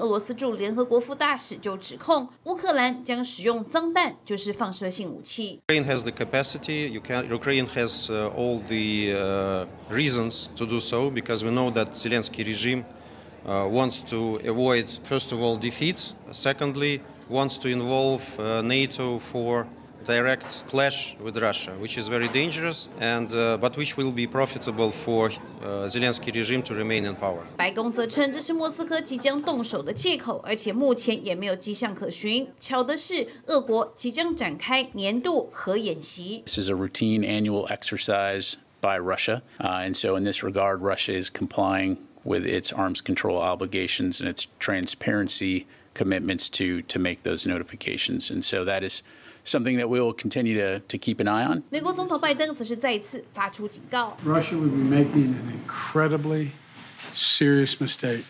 [0.00, 5.60] 俄罗斯驻联合国副大使就指控乌克兰将使用脏弹，就是放射性武器。
[5.68, 6.88] Ukraine has the capacity.
[6.88, 11.70] You can, Ukraine has uh, all the uh, reasons to do so because we know
[11.70, 12.84] that Zelensky regime
[13.46, 16.12] uh, wants to avoid, first of all, defeat.
[16.32, 19.66] Secondly, wants to involve uh, NATO for
[20.04, 24.88] direct clash with Russia, which is very dangerous, and uh, but which will be profitable
[24.88, 25.30] for
[25.62, 27.42] uh, Zelensky regime to remain in power.
[27.56, 32.46] 白宫则称这是莫斯科即将动手的借口，而且目前也没有迹象可循。
[32.60, 36.44] 巧的是，俄国即将展开年度核演习。
[36.46, 39.42] This is a routine annual exercise by Russia.
[39.58, 44.28] Uh, and so, in this regard, Russia is complying with its arms control obligations and
[44.28, 48.30] its transparency commitments to, to make those notifications.
[48.30, 49.02] And so, that is
[49.44, 51.62] something that we will continue to, to keep an eye on.
[51.70, 54.16] 美国总统拜登则是再次发出警告。
[54.24, 56.50] Russia would be making an incredibly
[57.14, 58.24] serious mistake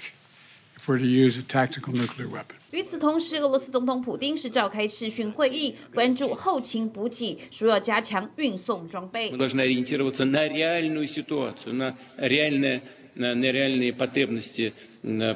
[0.77, 2.57] if we're to use a tactical nuclear weapon.
[2.73, 12.83] 与此同时，俄罗斯总统普丁是召开视讯会议，关注后勤补给，说要加强运送装备 Мы。должны ориентироваться на реальную ситуацию, на реальные,
[13.15, 14.90] на, на реальные потребности м,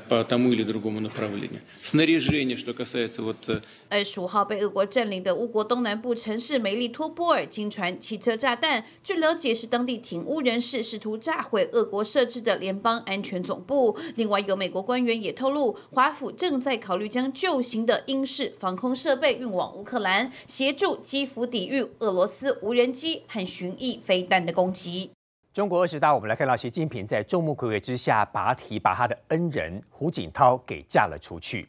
[0.08, 1.60] по тому или другому направлению.
[1.82, 13.96] Снаряжение, что касается вот э, 二十五号被俄国占领的乌国东南部城市梅利托波尔经传汽车炸弹，据了解是当地挺乌人士试图炸毁俄国设置的联邦安全总部。
[14.16, 25.10] 另外，有美国官员也透露，华府正在考虑将旧型的英式防空设备运往乌克兰，协助基辅抵御俄罗斯无人机和巡弋飞弹的攻击。
[25.55, 31.65] 中国二十大，我们来看到习近平在众目睽睽之下拔提把他的恩人胡锦涛给嫁了出去，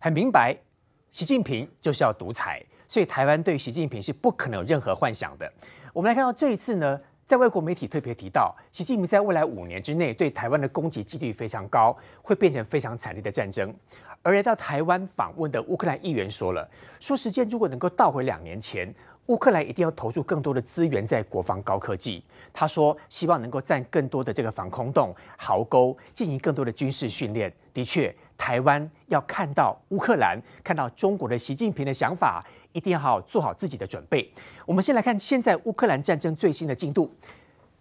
[0.00, 0.56] 很明白，
[1.12, 5.48] 习近平就是要独裁，所以台湾对习近平是不可能有任何幻想的。
[5.92, 13.72] 我们来看到这一次呢，在外国媒体特别提到，习近平在未来五年之内对台湾的攻击几率非常高，会变成非常惨烈的战争。
[14.24, 18.92] 而来到台湾访问的乌克兰议员说了，说时间如果能够倒回两年前，
[19.28, 22.24] 乌克兰一定要投入更多的资源在国防高科技。
[22.52, 27.52] 他说，希望能够占更多的这个防空洞、壕沟，进行更多的军事训练。
[27.74, 32.42] 的确，台湾要看到乌克兰，看到中国的习近平的想法，
[32.72, 34.32] 一定要好好做好自己的准备。
[34.64, 37.14] 我们先来看现在乌克兰战争最新的进度。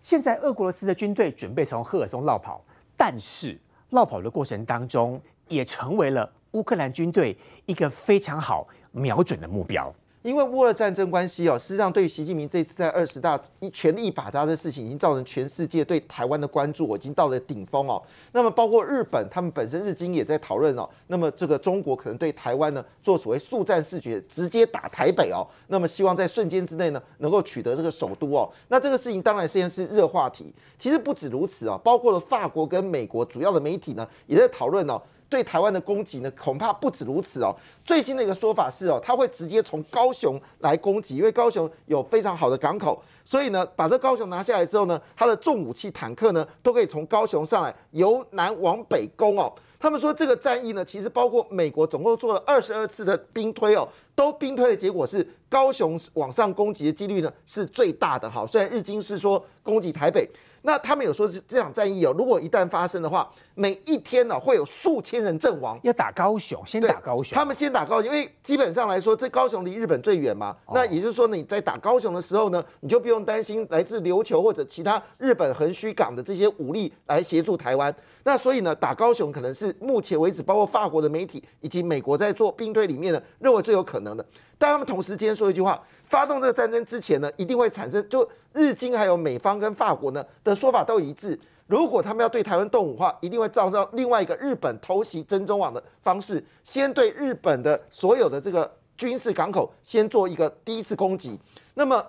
[0.02, 2.62] 现在俄罗斯的军队准备从赫尔松绕跑，
[2.98, 3.58] 但是
[3.90, 9.94] 绕跑的过程当中，也成为了乌克兰军队一个非常好瞄准的目标。
[10.28, 18.04] 因为乌俄战争关系哦，事实上对于习近平这次在二十大一全力一把抓的事情，已经造成全世界对台湾的关注，已经到了顶峰哦。
[18.34, 20.90] 那么包括日本，他们本身日经也在讨论哦。
[21.08, 25.48] 那么这个中国可能对台湾呢做所谓速战速决，直接打台北哦。
[25.68, 28.52] 那么希望在瞬间之内呢能够取得这个首都哦。
[28.68, 30.54] 那这个事情当然现在是热话题。
[30.78, 35.02] 其实不止如此哦，包括了法国跟美国主要的媒体呢也在讨论哦。
[35.30, 37.56] 对台湾的攻击呢，恐怕不止如此哦。
[37.86, 49.54] 最新的一个说法是哦，他会直接从高雄来攻击，因为高雄有非常好的港口，所以呢，把这高雄拿下来之后呢，它的重武器坦克呢，都可以从高雄上来，由南往北攻哦。
[49.80, 58.44] 他们说这个战役呢，其实包括美国总共做了二十二次的兵推哦，都兵推的结果是高雄往上攻击的几率呢是最大的哈。
[58.48, 60.28] 虽然日经是说攻击台北。
[60.62, 65.80] 那他们有说，这场战役哦，如果一旦发生的话，每一天呢、会有数千人阵亡。
[65.84, 67.36] 要打高雄，先打高雄。
[67.36, 70.56] 他们先打高雄，因为基本上来说，这高雄离日本最远嘛。
[70.74, 77.94] 那也就是说，你在打高雄的时候呢，你就不用担心来自琉球或者其他日本横须港的这些武力来协助台湾。
[78.28, 84.26] 那所以呢，打高雄可能是目前为止，包括法国的媒体以及美国在做兵推里面呢，认为最有可能的。
[84.58, 91.40] 但他们同时间说一句话：发动这个战争之前呢，一定会产生，就日经还有美方跟法国呢的说法都一致。
[91.68, 101.40] 如果他们要对台湾动武的话，一定会照到另外一个日本偷袭珍珠网的方式，先对日本的所有的这个军事港口先做一个第一次攻击。
[101.76, 102.06] 那么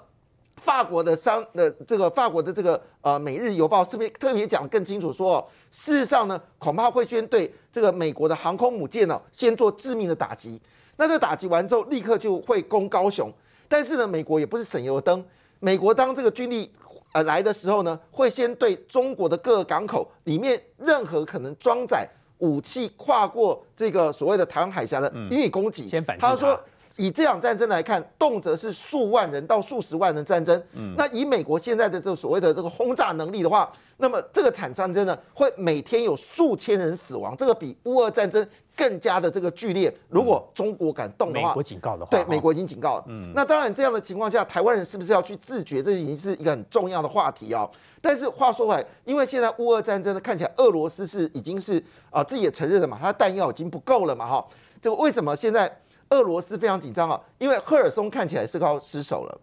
[0.59, 10.61] 法国的商的这个法国的这个呃《每日邮报》是不是特别讲得更清楚说，事实上呢，恐怕会先对这个美国的航空母舰呢、先做致命的打击。
[10.97, 13.33] 那这打击完之后，立刻就会攻高雄。
[13.69, 15.25] 但是呢，美国也不是省油的灯，
[15.61, 16.71] 美国当这个军力
[17.13, 22.09] 呃来的时候呢，会先对中国的各个港口里面任何可能装载
[22.39, 25.87] 武器跨过这个所谓的台湾海峡的予以攻击。
[25.89, 26.61] 先反制他说。
[26.99, 30.61] 以这场战争来看，动辄是数万人到数十万人战争。
[30.73, 38.45] 嗯，那以美国现在的这个所谓的这个轰炸能力的话，那么这个产战争呢，会每天有数千人死亡，这个比乌俄战争
[38.77, 39.93] 更加的这个剧烈。
[40.09, 43.05] 如果中国敢动的话，美国警告的话，对，美国已经警告了。
[43.07, 45.81] 嗯，那当然这样的情况下，台湾人是不是要去自觉？
[45.81, 47.69] 这已经是一个很重要的话题啊、
[48.01, 51.81] 但是话说回来，因为现在乌俄战争呢，看起来俄罗斯是已经是
[52.11, 54.45] 啊、自己也承认了嘛，它的弹药已经不够了嘛，哈。
[54.81, 55.69] 这个为什么现在
[56.11, 57.21] 俄罗斯非常紧张啊？
[57.39, 59.41] 因为赫尔松看起来是要失守了，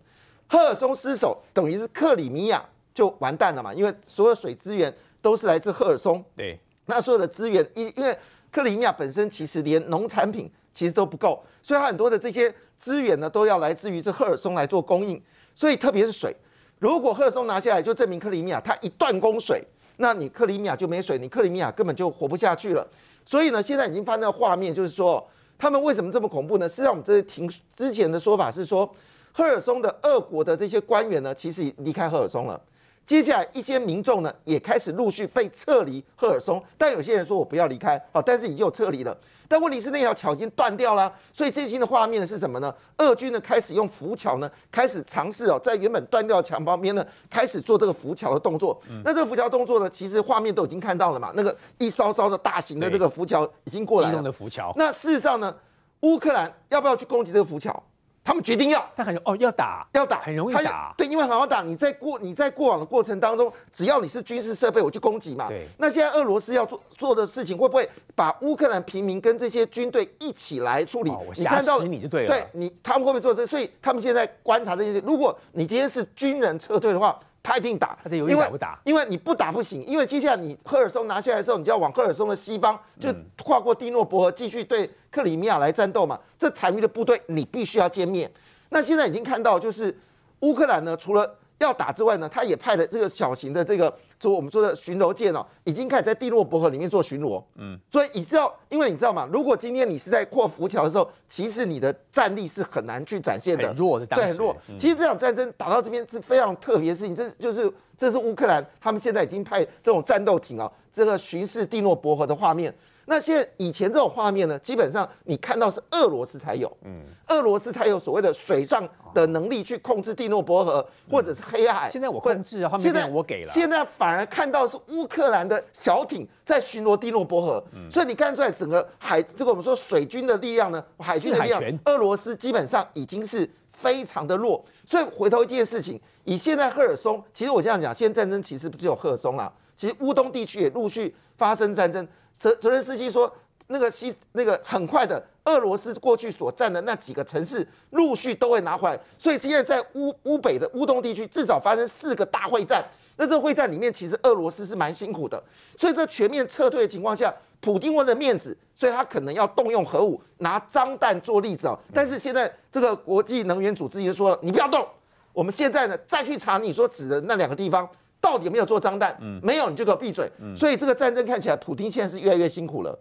[0.48, 2.64] 赫尔松失守等于是克里米亚
[2.94, 6.24] 就完蛋了嘛，因为所有水资源都是来自赫尔松。
[6.36, 8.18] 对，那所有的资源，因因为
[8.52, 15.22] 克里米亚本身其实连农产品其实都不够，所以它很多的这些资源呢都要来自于这赫尔松来做供应，
[15.54, 16.36] 所以特别是水，
[16.80, 19.64] 如果赫尔松拿下来，就证明克里米亚它一断供水，
[19.98, 22.88] 那你克里米亚就没水，你克里米亚根本就活不下去了。
[23.26, 25.26] 所以呢，现在已经发生的画面就是说，
[25.58, 26.68] 他们为什么这么恐怖呢？
[26.68, 28.90] 实际上，我们这听之前的说法是说，
[29.32, 32.60] 赫尔松的俄国的这些官员呢，其实已离开赫尔松了。
[33.06, 39.16] 接下来一些民众呢，也开始陆续被撤离赫尔松，但有些人说我不要离开，好，但是已经有撤离了。
[39.48, 42.74] 但问题是那条桥已经断掉了，所以最新的画面呢是什么呢？
[42.98, 48.82] 俄军呢开始用浮桥呢，开始尝试哦，在原本断掉的墙旁边呢，开始做这个浮桥的动作。
[49.04, 54.24] 那这个浮桥动作呢，其实画面都已经看到了嘛，那个一艘艘的大型的这个浮桥已经过来了机动。
[54.24, 55.56] 的浮桥，那事实上呢，
[56.00, 57.84] 乌克兰要不要去攻击这个浮桥？
[58.26, 58.84] 他们决定要。
[58.98, 61.62] 他很哦要打要打，很容易打，对，因为很好打。
[61.62, 65.48] 你在过你在过往的过程当中，只要你是军事设备，我去攻击嘛。
[65.48, 71.12] 对那现在俄罗斯要做做的事情，会不会把乌克兰平民跟这些军队一起来处理？
[71.12, 73.46] 哦你看到你就对了对你他们会不会做这？
[73.46, 75.00] 所以他们现在观察这件事。
[75.06, 77.98] 如果你今天是军人撤退的话，他一定打。
[78.10, 86.20] 因为打不打因为你不打不行，因为接下来你赫尔松拿下来的时候，你就要往赫尔松的西方，就嗯跨过蒂诺伯河，继续对克里米亚来战斗嘛。
[86.40, 88.30] 这残余的部队你必须要歼灭。
[88.70, 89.96] 那现在已经看到，就是
[90.40, 97.44] 乌克兰呢，除了要打之外呢，他也派了这个小型的这个，就我们说的巡逻舰哦，已经开始在蒂诺伯河里面做巡逻。
[97.56, 104.56] 嗯，所以你知道，因为你知道嘛，如果今天你是在过浮桥的时候，其实你的战力是很难去展现的，很弱的当对，很弱。
[104.70, 112.74] 嗯其实这场战争打到这边是非常特别的事情，这就是这是乌克兰他们现在已经派这种战斗艇啊，这个巡视蒂诺伯河的画面。
[113.08, 121.88] 那现在以前这种画面呢，基本上你看到是俄罗斯才有，嗯，俄罗斯才有所谓的水上的能力去控制蒂诺伯河或者是黑海。
[121.90, 134.66] 现在我或控制现在我给了现在反而看到是乌克兰的小艇在巡逻蒂诺伯河，嗯所以你看出来整个海这个我们说水军的力量呢，海军的力量俄罗斯基本上已经是非常的弱。
[134.84, 142.08] 所以回头一件事情，以现在赫尔松，其实我这样讲，现在战争其实不只有赫尔松啦，其实乌东地区也陆续发生战争。
[142.40, 143.34] 泽泽连斯基说，
[143.68, 149.00] 那个西那个很快的，俄罗斯过去所占的那几个城市，陆续都会拿回来。
[149.18, 152.84] 所以现在在乌乌北的乌东地区，至少发生四个大会战。
[153.18, 155.42] 那这会战里面，其实俄罗斯是蛮辛苦的。
[155.78, 161.80] 所以这全面撤退的情况下，普丁为了面子，所以他可能要动用核武，拿脏弹做例子哦。
[161.94, 164.86] 但是现在这个国际能源组织已经说了，你不要动。
[165.32, 167.90] 我们现在呢，再去查你说指的那两个地方
[168.26, 170.28] 到底有没有做脏弹，没有你就给我闭嘴。
[170.40, 172.98] 嗯所以这个战争看起来，普京现在是越来越辛苦了。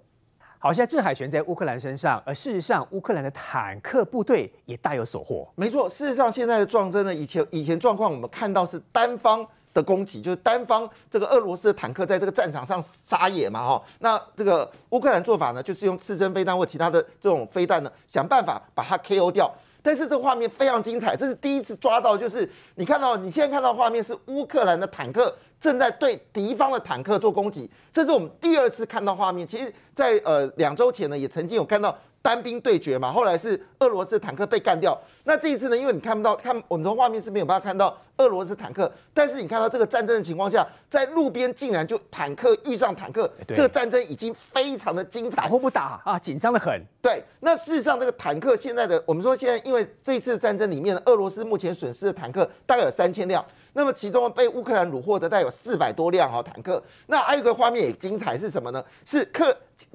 [0.58, 5.48] 好，现在制海权在乌克兰身上，而事实上，乌克兰的坦克部队也大有所获。
[5.54, 13.82] 没错，事实上现在的状争呢，以前以前状况我们看到是单方的攻击，就是单方这个俄罗斯的坦克在这个战场上撒野嘛，哈。
[14.00, 19.50] 那这个乌克兰做法呢，就是用刺针飞弹或其他的这种飞弹呢，想办法把它 KO 掉。
[19.84, 29.46] 但是这画面非常精彩，这是第一次抓到，就是你看到你现在看到画面是乌克兰的坦克正在对敌方的坦克做攻击，这是我们第二次看到画面。
[29.46, 31.94] 其实在，呃两周前呢，也曾经有看到
[32.24, 34.98] 单兵对决嘛，后来是俄罗斯坦克被干掉。
[35.24, 45.48] 那这一次呢，因为你看不到，看我们从画面是没有办法看到俄罗斯坦克，但是你看到这个战争的情况下，在路边竟然就坦克遇上坦克，对这个战争已经非常的精彩打。
[45.48, 46.82] 或不打啊，紧张的很。
[47.02, 56.82] 对，那事实上这个坦克现在的，我们说现在因为这一次战争里面，俄罗斯目前损失的坦克大概有三千辆，那么其中被乌克兰虏获的大概有四百多辆哈、坦克。
[57.06, 58.82] 那还有一个画面也精彩是什么呢？
[59.04, 59.54] 是克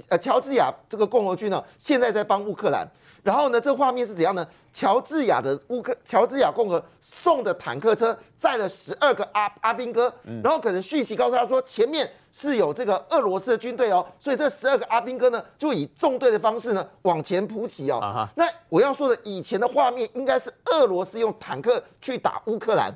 [0.09, 2.88] 呃乔治亚这个共和军呢，现在在帮乌克兰。
[3.21, 4.48] 然后呢，这画面是怎样呢？
[4.71, 18.29] 乔治亚的乌克乔治亚共和送的坦克车载了十二个阿阿兵哥，然后可能讯息告诉他说前面是有这个俄罗斯的军队哦，所以这十二个阿兵哥呢就以纵队的方式呢往前扑起哦。
[18.36, 22.89] 那我要说的以前的画面应该是俄罗斯用坦克去打乌克兰，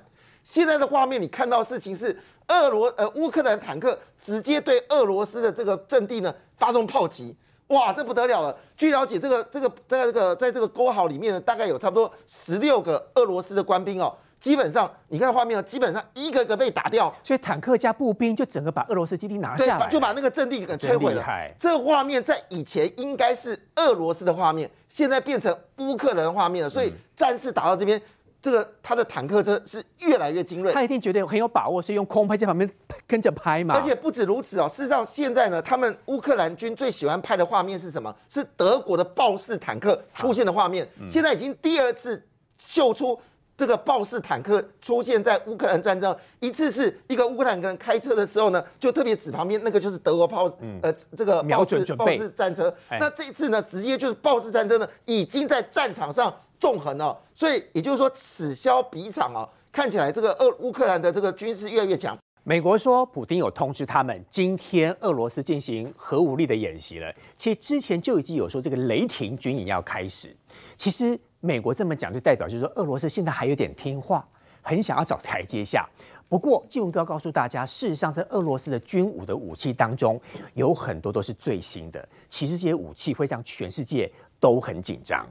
[0.46, 7.36] 现在的画面你看到事情是俄罗呃乌克兰坦克直接对俄罗斯的这个阵地呢发动炮击。
[7.68, 8.56] 哇，这不得了了！
[8.78, 14.14] 据了解，这个这个在这个在这个沟壕里面呢，大概有差不多十六个俄罗斯的官兵哦。
[14.40, 21.26] 基本上，你看画面哦，基本上一个个被打掉，所以坦克加步兵就整个把俄罗斯基地拿下来，就把那个阵地给摧毁了。
[21.58, 26.70] 这个画面在以前应该是俄罗斯的画面，现在变成乌克兰的画面了。
[26.70, 28.00] 所以战事打到这边，
[28.44, 32.70] 这个他的坦克车是越来越精锐，他一定觉得很有把握，所以用空拍在旁边
[33.08, 33.74] 跟着拍嘛。
[33.74, 38.14] 而且不止如此哦，事实上现在呢，他们乌克兰军最喜欢拍的画面是什么？
[38.28, 40.86] 是德国的豹式坦克出现的画面。
[41.08, 42.22] 现在已经第二次
[42.58, 43.18] 秀出。
[43.56, 52.74] 这个豹式坦克出现在乌克兰战争，一次是一个乌克兰人开车的时候呢，就特别指旁边那个就是德国炮，呃，这个瞄准准豹式战车。
[53.00, 57.18] 那这一次呢，直接就是豹式战车呢，已经在战场上纵横了。
[57.36, 62.18] 所以也就是说，此消彼长啊，看起来这个俄乌克兰的这个军事越来越强。
[62.44, 67.14] 美国说，普京有通知他们，今天俄罗斯进行核武力的演习了。
[67.38, 70.36] 其实之前就已经有说，这个雷霆军演要开始。
[70.78, 71.20] 其实。
[71.46, 74.26] 美国这么讲，就代表就是说，俄罗斯现在还有点听话，
[74.62, 75.86] 很想要找台阶下。
[76.30, 80.18] 不过，纪文哥要告诉大家，事实上，在俄罗斯的军武的武器当中，
[80.54, 82.08] 有很多都是最新的。
[82.30, 84.10] 其实这些武器会让全世界
[84.40, 85.28] 都很紧张。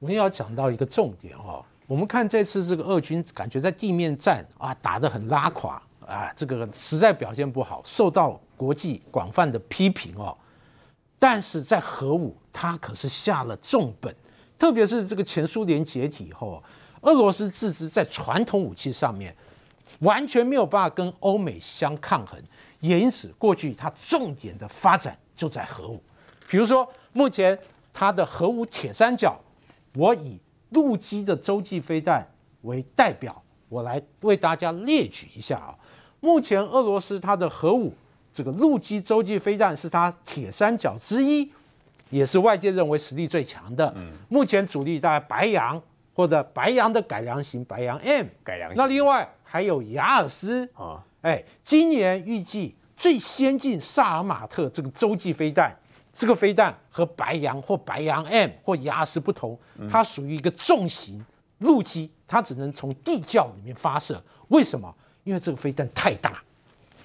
[0.00, 10.36] 我们要讲到一个重点哦，我们看这次这个俄军感觉在地面战啊打得很拉垮啊，这个实在表现不好，受到国际广泛的批评哦。
[11.18, 14.14] 但是在核武，他可是下了重本。
[14.58, 16.62] 特别是这个前苏联解体以后，
[17.00, 19.34] 俄罗斯自知在传统武器上面
[20.00, 22.40] 完全没有办法跟欧美相抗衡，
[22.80, 26.02] 也因此过去它重点的发展就在核武。
[26.48, 27.58] 比如说，目前
[27.92, 29.38] 它的核武铁三角，
[29.94, 30.38] 我以
[30.70, 32.26] 陆基的洲际飞弹
[32.62, 35.74] 为代表，我来为大家列举一下啊。
[36.24, 37.92] 目前俄罗斯它的核武，
[38.32, 41.52] 这个陆基洲际飞弹是它铁三角之一。
[42.10, 43.92] 也是外界认为实力最强的。
[43.96, 45.80] 嗯，目前主力大概白羊
[46.14, 48.80] 或者白羊的改良型白羊 M 改良型。
[48.80, 55.74] 那另外还有雅尔斯啊，哎，今年预计最先进萨尔马特这个洲际飞弹，
[56.12, 59.58] 这个飞弹和白羊或白羊 M 或雅尔斯不同，
[59.90, 61.24] 它属于一个重型
[61.58, 64.22] 陆基，它只能从地窖里面发射。
[64.48, 64.94] 为什么？
[65.24, 66.42] 因为这个飞弹太大，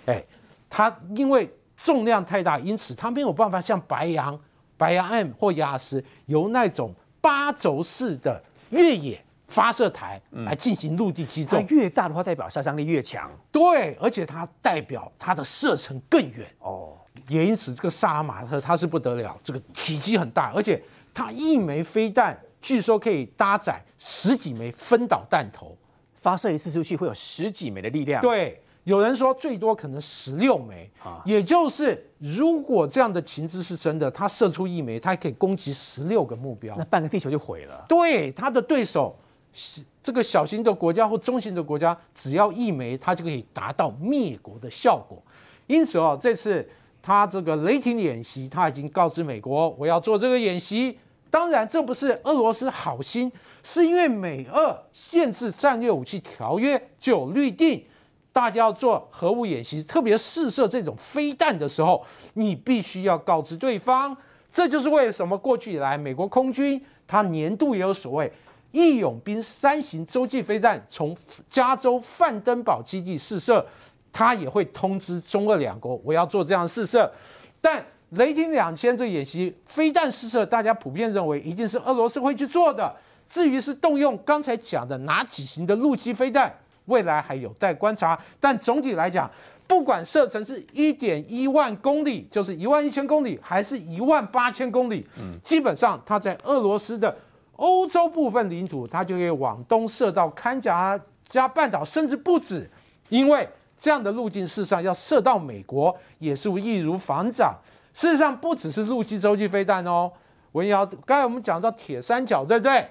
[0.05, 0.23] 哎，
[0.69, 4.39] 它因为重量太大，因此它没有办法像白羊。
[4.77, 13.29] 白羊 M 或雅斯由那种八轴式的越野发射台来进行陆地机动，它越大的话，代表杀伤力越强。
[13.51, 16.93] 对，而且它代表它的射程更远哦。
[17.27, 20.81] 也因此，这个萨尔马特它是不得了，这个体积很大，而且
[21.13, 25.75] 它一枚飞弹据说可以搭载十几枚分导弹头，
[26.19, 28.21] 发射一次出去会有十几枚的力量。
[28.21, 28.61] 对。
[28.85, 37.85] 有人说最多可能十六枚，啊也就是如果这样的情资是真的，他射出一枚，他可以攻击十六个目标，那半个地球就毁了。
[37.88, 39.15] 对，他的对手
[39.53, 45.21] 是这个小型的国家或中型的国家，只要一枚，他就可以达到灭国的效果。
[45.67, 46.67] 因此哦，这次
[46.99, 50.97] 他这个雷霆演习，他已经告知美国，我要做这个演习。
[51.29, 53.31] 当然，这不是俄罗斯好心，
[53.63, 57.83] 是因为美俄限制战略武器条约就有律定。
[58.31, 62.05] 大家要做核武演习，特别试射这种飞弹的时候，
[62.36, 64.15] 你必须要告知对方。
[64.53, 68.31] 这就是为什么过去以来，美国空军它年度也有所谓
[68.71, 71.17] “义勇兵三型”洲际飞弹从
[71.50, 73.65] 加州范登堡基地试射，
[74.12, 77.12] 它也会通知中俄两国，我要做这样试射。
[77.59, 82.96] 但雷霆两千这演习飞弹试射，大家普遍认为一定是俄罗斯会去做的。
[83.30, 86.51] 至于是动用刚才讲的哪几型的陆基飞弹？
[86.86, 89.30] 未来还有待观察，但总体来讲，
[89.68, 97.16] 不管射程是一点一万公里，就是一万一千公里，还是一万八千公里，嗯，基本上它在俄罗斯的
[97.58, 102.68] 欧洲部分领土，它就可以往东射到堪加加半岛，甚至不止。
[103.10, 103.48] 因为
[103.78, 107.56] 这样的路径，事实上要射到美国也是易如反掌。
[107.93, 110.12] 事实上，不只是陆基洲际飞弹哦，
[110.53, 112.88] 文瑶，刚才我们讲到铁三角，对不对？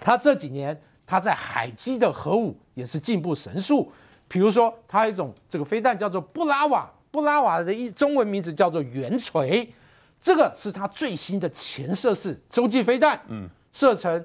[0.00, 0.80] 它这几年。
[1.06, 3.90] 它在海基的核武也是进步神速，
[4.28, 9.68] 比如说它一种这个飞弹叫做布拉瓦，布拉瓦的一中文名字叫做圆锤，
[10.22, 14.24] 这个是它最新的潜射式洲际飞弹，嗯，射程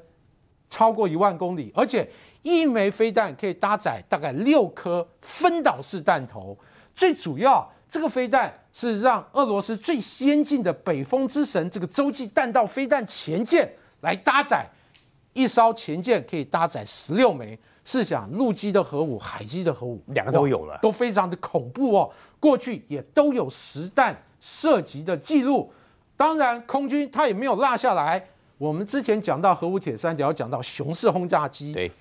[0.69, 2.07] 超过一万公里，而且
[2.43, 6.55] 一枚飞弹可以搭载大概六颗分导式弹头，
[6.93, 14.65] 最主要这个飞弹是让俄罗斯最先进的北风之神这个洲际弹道飞弹前舰来搭载。
[15.33, 22.09] 一艘前舰可以搭载十六枚，试想陆基的核武、海基的核武，两个都有了，都非常的恐怖哦。
[22.39, 25.73] 过去也都有实弹射击的记录，
[26.15, 28.25] 当然，空军它也没有落下来。
[28.57, 31.91] 我们之前讲到核武铁三角，讲到雄式轰炸机，对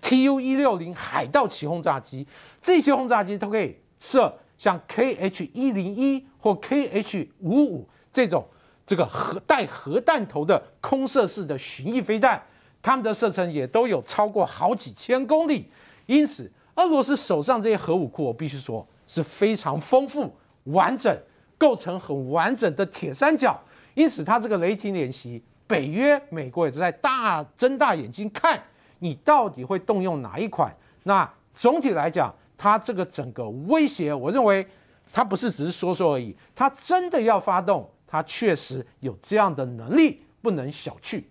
[0.00, 2.24] ，Tu 一六零海盗旗轰炸机，
[2.62, 8.46] 这些轰炸机都可以射像 Kh 一零一或 Kh 五五这种
[8.84, 12.42] 这个核带核弹头的空射式的巡弋飞弹，
[12.80, 15.70] 它们的射程也都有超过好几千公里。
[16.06, 20.34] 因此，俄罗斯手上这些核武库，我必须说是非常丰富
[20.64, 21.16] 完整。
[21.58, 23.58] 构成很完整的铁三角，
[23.94, 28.62] 因此它这个雷霆演习，北约、美国也在大睁大眼睛看
[28.98, 30.70] 你到底会动用哪一款。
[31.04, 34.66] 那总体来讲，它这个整个威胁，我认为
[35.12, 41.22] 他不是只是说说而已，他真的要发动，他确实有这样的能力，不能小觑。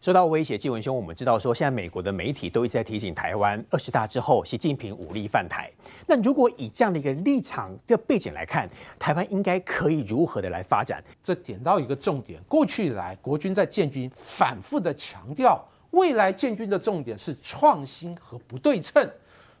[0.00, 5.68] 说到威胁，纪文兄，我们知道说，现在美国的媒体都一直在提醒台湾，二十大之后，习近平武力犯台。
[6.06, 8.68] 那如果以这样的一个立场、这个背景来看，
[9.00, 11.02] 台湾应该可以如何的来发展？
[11.24, 12.40] 这点到一个重点。
[12.46, 19.10] 过去以来，国军在建军反复的强调，未来建军的重点是创新和不对称。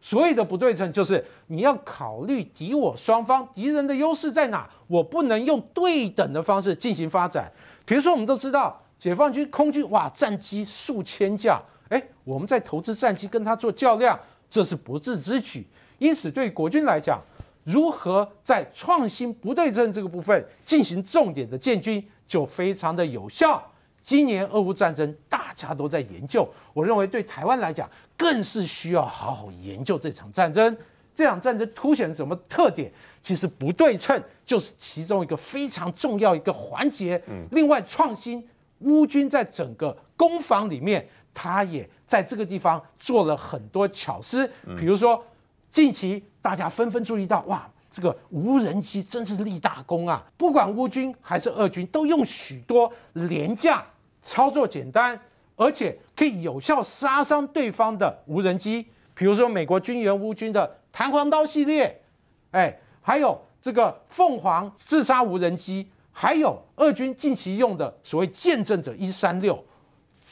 [0.06, 7.50] 所谓的不对称，就是你要考虑敌我双方敌人的优势在哪，我不能用对等的方式进行发展。
[7.84, 8.80] 比如说，我们都知道。
[9.00, 14.16] 解放军空军哇，战机数千架，哎，我们在投资战机跟他做较量，
[14.48, 15.66] 这是不智之举。
[15.98, 17.20] 因此，对国军来讲，
[17.64, 23.60] 如何在创新不对称这个部分进行重点的建军，就非常的有效。
[24.06, 30.76] 今年俄乌战争大家都在研究，我认为对台湾来讲，更是需要好好研究这场战争。
[31.12, 32.88] 这场战争凸显什么特点？
[33.20, 37.20] 其实不对称就是其中一个非常重要一个环节。
[37.26, 38.48] 嗯，另外创新。
[38.80, 44.46] 乌军在整个攻防里面，他也在这个地方做了很多巧思。
[44.78, 45.20] 比如说，
[45.68, 50.22] 近期大家纷纷注意到，哇，这个无人机真是立大功啊！
[50.36, 53.82] 不管乌军还是俄军，都用许多廉价、
[54.26, 55.18] 操作简单，
[55.54, 58.84] 而且可以有效杀伤对方的无人机。
[59.14, 62.02] 比如说，美国军援乌军的弹簧刀系列，
[62.50, 65.88] 哎，还有这个凤凰自杀无人机。
[66.18, 69.62] 还有俄军近期用的所谓“见证者一三六”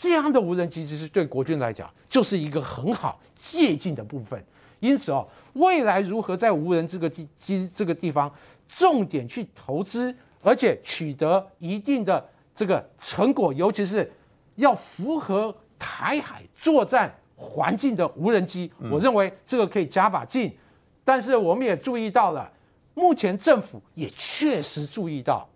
[0.01, 4.43] 这样的无人机，其实对国军来讲就是一个很好借鉴的部分。
[4.81, 8.33] 因此哦，未来如何在无人这个地机这个地方
[8.67, 14.11] 重点去投资，而且取得一定的这个成果，尤其是
[14.57, 20.57] 要符合台海作战环境的无人机，我认为这个可以加把劲。
[21.05, 22.51] 但是我们也注意到了，
[22.95, 25.49] 目前政府也确实注意到。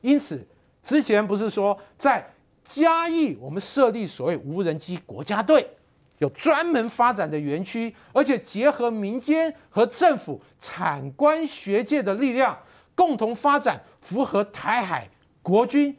[0.00, 0.44] 因此，
[0.82, 2.26] 之前不是说在
[2.64, 5.68] 嘉义我们设立所谓无人机国家队，
[6.18, 12.58] 有专门发展的园区，而且结合民间和政府、产官学界的力量，
[12.94, 15.08] 共同发展符合台海
[15.42, 15.96] 国军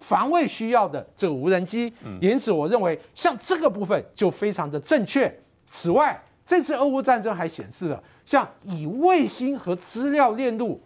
[0.00, 1.92] 防卫需要的这个无人机。
[2.20, 5.32] 因此，我认为像这个部分就非常的正确。
[5.66, 10.80] 此外，这次俄乌战争还显示了，像以卫星和资料链路。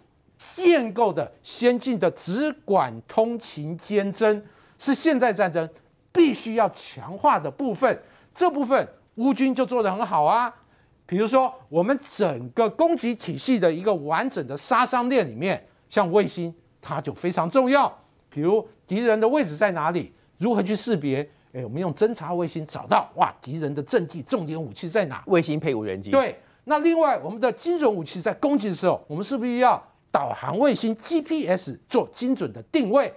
[0.52, 4.42] 建构的先进的直管通勤监侦
[4.78, 5.66] 是现在战争
[6.12, 7.98] 必须要强化的部分。
[8.34, 10.52] 这部分乌军就做得很好啊。
[11.06, 18.03] 比如说，我们整个攻击体系的一个完整的杀伤链里面，像卫星，它就非常重要。
[18.34, 21.22] 比如敌人的位置在哪里，如何去识别？
[21.52, 25.22] 哎，我们用侦察卫星找到，哇，敌人的阵地重点武器在哪？
[25.28, 26.10] 卫星配无人机。
[26.10, 26.36] 对。
[26.64, 29.80] 那另外，我们的精准武器在攻击的时候，我们是不是要？
[30.10, 33.12] 导航卫星 GPS 做精准的定位。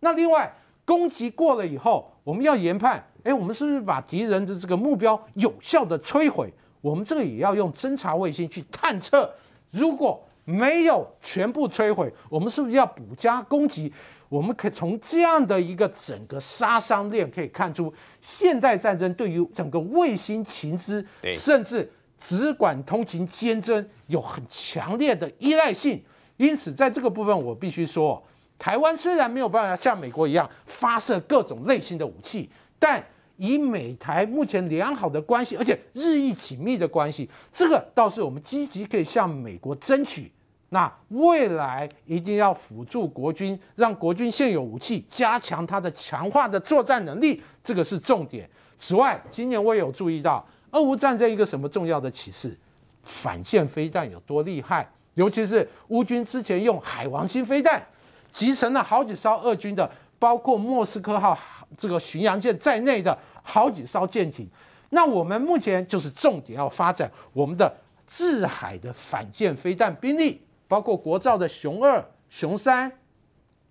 [0.00, 0.54] 那另外
[0.84, 6.52] 攻击过了以后，我们要研判，哎，我们是不是把敌人的这个目标有效的摧毁？
[6.80, 9.30] 我们这个也要用侦察卫星去探测。
[9.70, 13.90] 如果没有全部摧毁，我们是不是要补加攻击？
[14.32, 17.92] 我们可以从这样的一个整个杀伤链可以看出，
[18.22, 21.86] 现代战争对于整个卫星情资，甚至
[22.18, 26.02] 只管通勤监侦有很强烈的依赖性。
[26.38, 28.22] 因此，在这个部分，我必须说，
[28.58, 33.04] 台湾虽然没有办法像美国一样发射各种类型的武器，但
[33.36, 40.32] 以美台目前良好的关系，而且日益紧密的关系，这个倒是我们积极可以向美国争取。
[40.72, 48.48] 那未来一定要辅助国军，让国军现有武器加强它的强化的作战能力，这个是重点。
[48.78, 52.58] 此外，今年我也有注意到，俄乌战争一个什么重要的启示？
[53.02, 54.90] 反舰飞弹有多厉害？
[55.12, 57.86] 尤其是乌军之前用海王星飞弹
[58.30, 61.38] 集成了好几艘俄军的，包括莫斯科号
[61.76, 64.48] 这个巡洋舰在内的好几艘舰艇。
[64.88, 67.70] 那我们目前就是重点要发展我们的
[68.06, 70.40] 制海的反舰飞弹兵力，
[70.72, 72.90] 包括国造的熊二、熊三，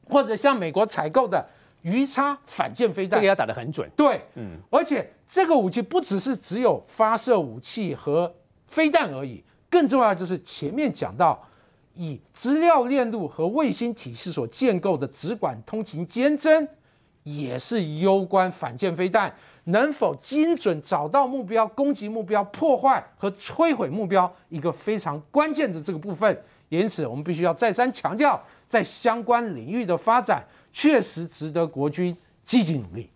[0.08, 1.44] 或者像美国采购的
[1.82, 3.90] 鱼叉反舰飞弹，这个要打得很准。
[3.96, 8.32] 对，嗯，而且这个武器不只是只有发射武器和
[8.68, 11.44] 飞弹而已，更重要就是前面讲到
[11.96, 16.68] 以资料链路和卫星体系所建构的直管通勤监侦，
[17.24, 19.34] 也是攸关反舰飞弹
[19.64, 26.40] 能否精准找到目标、攻击目标、破坏和摧毁目标一个非常关键的这个部分。
[26.80, 33.10] 因此，我们必须要再三强调，在相关领域的发展确实值得国军积极努力。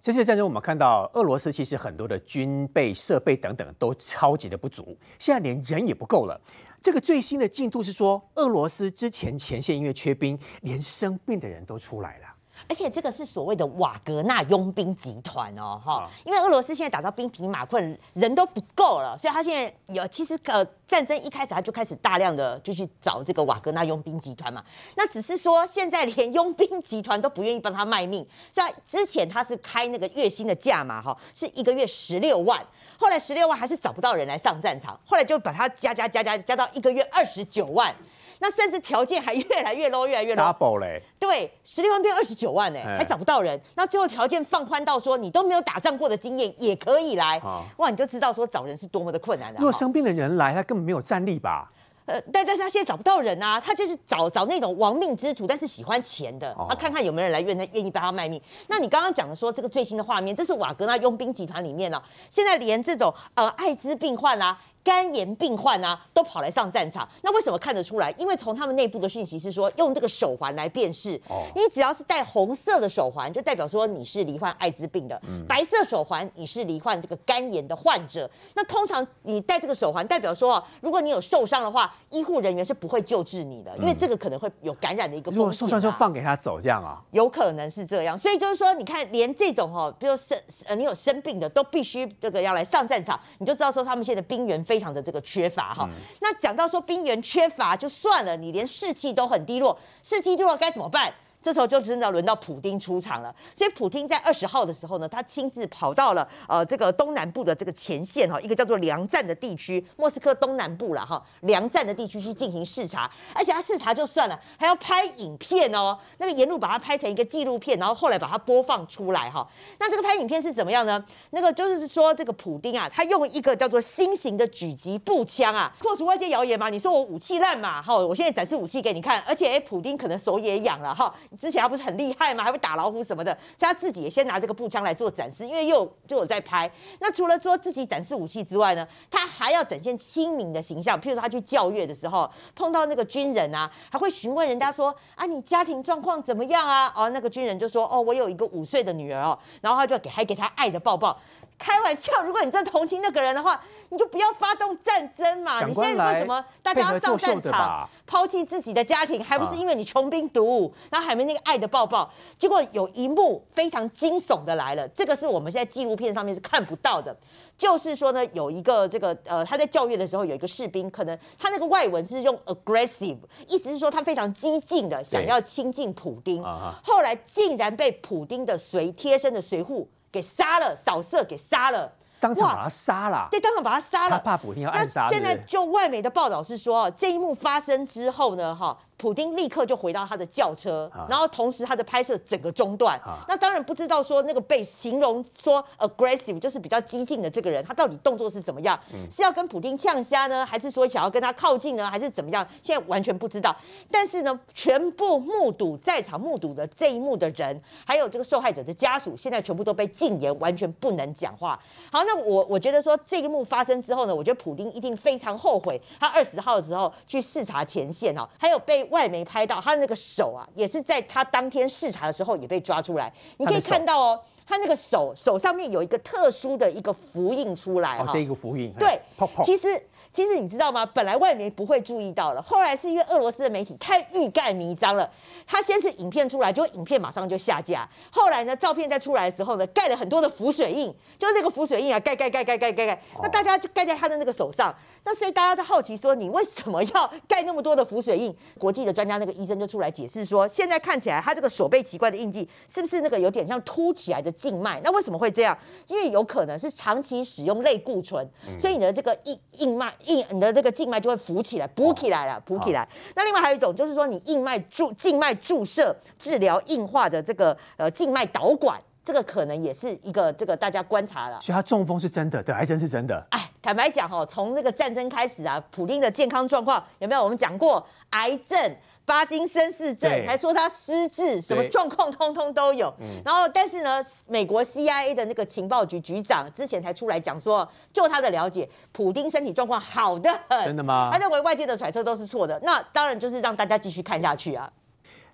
[0.00, 6.40] 这些战争，我们看到俄罗斯其实很多的军备设备等等都超级的不足，现在连人也不够了。
[6.80, 12.26] 这个最新的进度是说，俄罗斯之前前线因为缺兵，连生病的人都出来了。
[12.68, 24.64] 而且这个是所谓的瓦格纳佣兵集团哦，哈，因为俄罗斯现在打到兵疲马困，人都不够了，所以他现在有其实呃战争一开始他就开始大量的就去找这个瓦格纳佣兵集团嘛，
[24.96, 32.64] 那只是说现在连佣兵集团都不愿意帮他卖命，像之前他是开那个月薪的价嘛，哈，是一个月十六万，
[32.98, 37.94] 后来十六万还是找不到人来上战场，后来就把他加加加加加到一个月二十九万。
[38.40, 40.78] 那甚至条件还越来越 low，越来越 low。
[40.80, 41.02] 嘞。
[41.18, 43.60] 对，十六万变二十九万呢，还找不到人。
[43.74, 47.40] 那最后条件放宽到说，你都没有打仗过的经验也可以来。
[47.76, 49.60] 哇，你就知道说找人是多么的困难的。
[49.60, 51.70] 如果生病的人来，他根本没有战力吧？
[52.06, 58.40] 呃，但但是他现在找不到人啊，他就是找找那种亡命之徒，但是喜欢钱的，他看看有没有人来愿他愿意帮他卖命。
[58.68, 64.58] 那你刚刚讲的说这个最新的画面，这是瓦格纳佣兵集团里面呢，现在连这种呃艾滋病患啊。
[64.82, 68.10] 肝炎病患啊，都跑来上战场，那为什么看得出来？
[68.12, 71.20] 因为从他们内部的讯息是说，用这个手环来辨识。
[71.28, 78.30] 哦，你只要是戴红色的手环，就代表说你是罹患艾滋病的；嗯白色手环，你是罹患这个肝炎的患者。
[78.54, 85.38] 那通常你戴这个手环，代表说，如果你有受伤的话，医护人员是不会救治你的，因为这个可能会有感染的一个风险。
[85.38, 87.00] 如果受伤就放给他走，这样啊？
[87.10, 88.16] 有可能是这样。
[88.16, 95.50] 所以就是说，你看，连这种哈，比如生呃，你有生病的，都必须这个要来上战场，你就知道说他们现在兵员非常的这个缺。
[95.50, 101.12] 乏哈，那讲到说兵员缺乏就算了，你连士气都很低落，士气低落该怎么办？
[101.42, 103.34] 这时候就真的轮到普丁出场了。
[103.54, 113.10] 所以普丁在二十号的时候呢，他亲自跑到了呃这个东南部的这个前线哈，一个叫做梁站的地区，莫斯科东南部了哈，梁站的地区去进行视察。
[113.34, 119.46] 而且他视察就算了，还要拍影片哦，那个沿路把它拍成一个纪录片，然后后来把它播放出来哈。
[119.78, 121.02] 那这个拍影片是怎么样呢？
[121.30, 126.68] 那个就是说这个普丁啊，他用一个叫做新型的狙击步枪啊，破除外界谣言嘛。
[126.68, 127.80] 你说我武器烂嘛？
[127.80, 131.14] 哈，我现在展示武器给你看，而且哎，普丁可能手也痒了哈。
[131.38, 132.42] 之前他不是很厉害吗？
[132.42, 136.70] 还会打老虎什么的，所以他自己也先拿这个步枪来做展示，因为又就有在拍。
[136.98, 141.00] 那除了说自己展示武器之外呢，他还要展现亲民的形象。
[141.00, 151.16] 譬如说他去教阅的时候，碰到那个军人啊，还会询问人家说：“啊，你家庭状况怎么样啊？”哦，那个军人就说：“哦，我有一个五岁的女儿哦。”然后他就给还给他爱的抱抱。
[151.60, 155.62] 开玩笑，如果你真的同情那个人的话，你就不要发动战争嘛。
[155.62, 162.10] 你现在为什么大家要上战场，抛弃自己的家庭，还不是因为你穷兵黩武，然后还没那个爱的抱抱？
[162.38, 167.14] 结果有一幕非常惊悚的来了，这个是我们现在纪录片上面是看不到的，
[167.58, 176.42] 就是说呢，有一个这个呃，他在教育的时候有一个士兵，可能他那个外文是用 aggressive，意思是说他非常激进的想要亲近普丁，
[176.82, 179.86] 后来竟然被普丁的随贴身的随护。
[180.12, 183.26] 给杀了，扫射给杀了，当场把他杀了。
[183.30, 184.10] 对，当场把他杀了。
[184.10, 185.08] 他怕普京要暗杀。
[185.08, 188.78] 现在就外媒的报道是说，这一幕发生之后呢，哈。
[189.00, 193.00] 普丁立刻就回到他的轿车，然后同时他的拍摄整个中断。
[193.26, 198.78] 那当然不知道说那个被形容说 aggressive 就是比较激进的这个人，他到底动作是怎么样？
[199.10, 202.46] 是要跟普丁呛虾呢，还是说想要跟他靠近呢，还是怎么样？
[202.62, 203.56] 现在完全不知道。
[203.90, 211.58] 但是呢，全部目睹在场目睹的这一幕的人，还有这个受害者的家属，现在全部都被禁言，完全不能讲话。
[211.90, 218.80] 好，那我我觉得说这一幕发生之后呢，我觉得普丁一定非常后悔，他二十号的时候去视察前线哦，还有被。
[218.90, 223.12] 外媒拍到他那个手啊，也是在他当天视察的时候也被抓出来。
[223.36, 228.72] 你可以看到哦，他那个手手上面有一个特殊的一个符印出来哦，这一个符印。
[228.72, 229.00] 对，
[229.44, 229.80] 其实。
[230.12, 230.84] 其实你知道吗？
[230.84, 235.08] 本来外媒不会注意到了，后来是因为俄罗斯的媒体太欲盖弥彰了。
[235.46, 237.88] 他先是影片出来，就影片马上就下架。
[238.10, 243.02] 后来呢，照片再出来的时候呢，盖了很多的浮水印，就是那个浮水印啊，盖盖盖盖盖盖盖。
[243.22, 244.74] 那大家就盖在他的那个手上。
[245.04, 248.36] 那所以大家都好奇说，你为什么要盖那么多的浮水印？
[248.58, 254.80] 国际的专家那个医生就出来解释说，现在看起来他这个手背奇怪的印记，是不是那个有点像凸起来的静脉？
[254.82, 255.56] 那为什么会这样？
[255.86, 259.94] 因为有可能是长期使用类固醇，所以你的这个硬硬脉。
[260.06, 262.88] 硬你的这个静脉就会浮起来，补起来了，补起来。
[263.14, 268.80] 那另外还有一种就是说，你硬脉注静脉注射治疗硬化的这个呃静脉导管。
[269.10, 273.26] 这个可能也是一个这个大家观察了，所以他中风是真的，得癌症是真的。
[273.30, 277.24] 哎，坦白讲哈，从那个战争开始啊，普丁的健康状况有没有？
[277.24, 282.94] 我们讲过癌症、巴金森氏症，还说他失智，什么状况通通都有。
[283.24, 290.64] 然后，但是呢，美国 CIA 的那个情报局局长之前才出来讲说，就他的了解，普丁身体状况好的很。
[290.64, 291.10] 真的吗？
[291.12, 292.60] 他认为外界的揣测都是错的。
[292.62, 294.70] 那当然就是让大家继续看下去啊。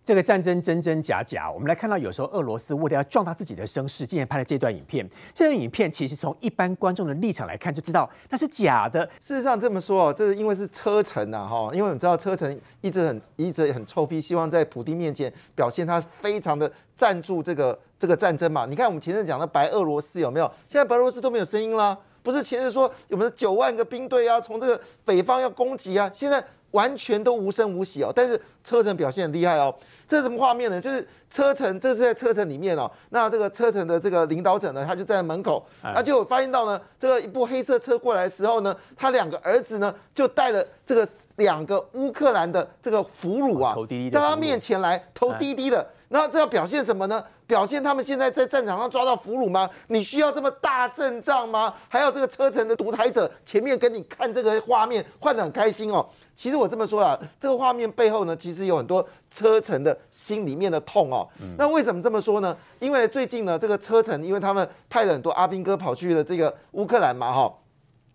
[0.07, 5.05] 这个战争真真假假，我们来看到有时候俄罗斯为了要壮大自己的声势，竟然拍了这段影片。
[5.35, 9.05] 这段影片其实从一般观众的立场来看，就知道那是假的。
[9.21, 18.65] 事实上这么说哦，这是因为是车臣呐哈，因为你知道车臣一直很一直很臭屁，希望在普京面前表现他非常的赞助这个这个战争嘛。
[18.65, 20.47] 你看我们前阵讲的白俄罗斯有没有？
[20.69, 26.41] 现在白俄罗斯都没有声音了，不是前阵说有没有九万个兵队啊，从这个北方要攻击啊，现在
[26.77, 28.13] 完全都无声无息哦。
[28.15, 29.75] 但是车臣表现很厉害哦。
[30.07, 30.81] 这是什么画面呢？
[30.81, 32.89] 就是车臣，这是在车臣里面哦。
[33.11, 43.75] 那这个车臣的这个领导者呢，他就站在门口，他就发现到呢，这个一部黑色车过来的时候呢，他两个儿子呢就带了这个两个乌克兰的这个俘虏啊，
[44.13, 45.85] 在他面前来偷滴滴的。
[46.09, 47.25] 那这要表现什么呢？
[47.47, 49.71] 表现他们现在在战场上抓到俘虏吗？
[49.87, 51.73] 你需要这么大阵仗吗？
[51.89, 56.05] 还有这个车臣的独裁者前面跟你看这个画面，换得很开心哦。
[56.35, 61.27] 其实我这么说啦，这个画面背后呢，其实有很多车臣的心里面的痛哦。
[61.57, 62.55] 那为什么这么说呢？
[62.81, 67.55] 因为最近呢，这个车臣，因为他们派了很多阿兵哥跑去了这个乌克兰嘛，哈。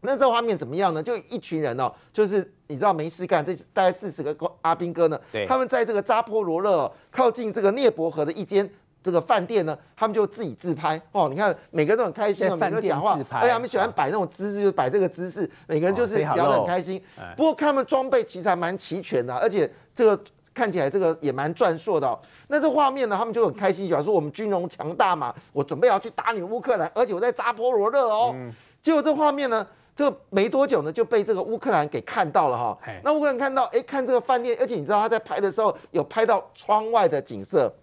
[0.04, 1.02] 那这画面怎么样呢？
[1.02, 8.70] 就一群人哦，就是你知道没事干，这大概四十个阿兵哥呢，他们在这个扎波罗热靠近这个涅伯河的一间。
[9.04, 11.28] 这个饭店呢，他们就自己自拍哦。
[11.30, 17.02] 你看，每个人都很开心哦，每个人讲话，而且他们喜欢摆那种姿势，就摆这个姿势，每个人就是聊得很开心。
[17.36, 22.20] 不过他们装备其实还蛮齐全的，而且这个看起来这个也蛮壮硕的。
[22.48, 28.36] 那这画面呢，他们就很开心，表示我们军容强大嘛，我准备要去打你乌克兰，而且我在扎波罗热哦。
[28.82, 32.78] 结果这画面呢，这个没多久呢就被这个乌克兰给看到了哈。
[33.04, 37.74] 那乌克兰看到，哎，看这个饭店，而且你知道他在拍的时候有拍到窗外的景色。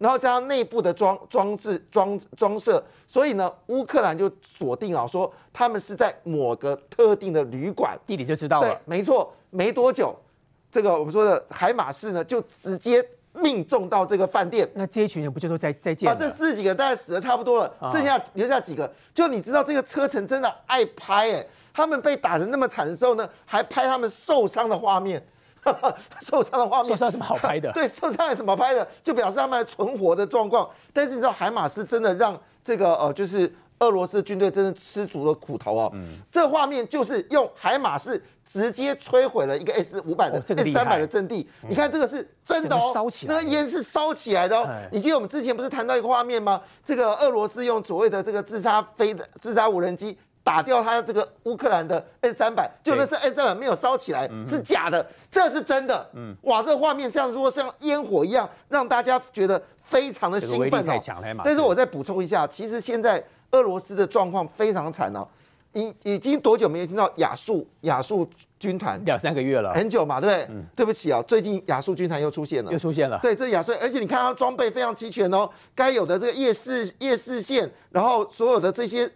[0.00, 8.66] 然后加上内部的装装置装装设，所以呢，乌克兰就锁定啊，说他们是在某个特定的旅馆，地理就知道了。
[8.66, 10.18] 对，没错，没多久，
[10.72, 14.66] 这个我们说的海马士呢，就直接命中到这个饭店。
[14.74, 16.10] 那这一群人不就都在在见？
[16.10, 18.90] 啊，这四十几个大概死的差不多了，剩下留下几个。
[19.12, 25.22] 就你知道这个车臣真的爱拍哎，他们被打的那么惨的时候呢，还拍他们受伤的画面。
[26.20, 27.70] 受伤的画面，受伤有什么好拍的？
[27.74, 28.86] 对，受伤有什么拍的？
[29.02, 30.68] 就表示他们存活的状况。
[30.92, 35.90] 但是你知道，海马斯真的让这个呃，就是俄罗斯军队真的吃足了苦头哦。
[35.94, 41.48] 嗯，这画面就是用海马斯直接摧毁了一个 S 五百的 S 三百的阵地。
[41.68, 44.68] 你看这个是真的哦，烧起来，那个烟是烧起来的哦。
[44.90, 46.60] 你记得我们之前不是谈到一个画面吗？
[46.84, 50.18] 这个俄罗斯用所谓的这个自杀飞的自杀无人机。
[50.50, 56.04] 打掉他这个乌克兰的 S 三百，就那是 S 三百没有烧起来，是假的，这是真的。
[56.12, 60.98] 嗯，哇，这个画面像如果像烟火一样，让大家觉得非常的兴奋哦。
[61.44, 65.24] 但是我再补充一下，其实现在俄罗斯的状况非常惨哦。
[65.72, 69.00] 已已经多久没有听到亚速亚速军团？
[69.04, 70.56] 两三个月了，很久嘛，对不对？
[70.74, 73.16] 对不起啊，最近亚速军团又出现了，又出现了。
[73.22, 79.08] 对，这亚速，而且你看它装备非常齐全哦，该有的这个夜视夜视线，然后所有的这些。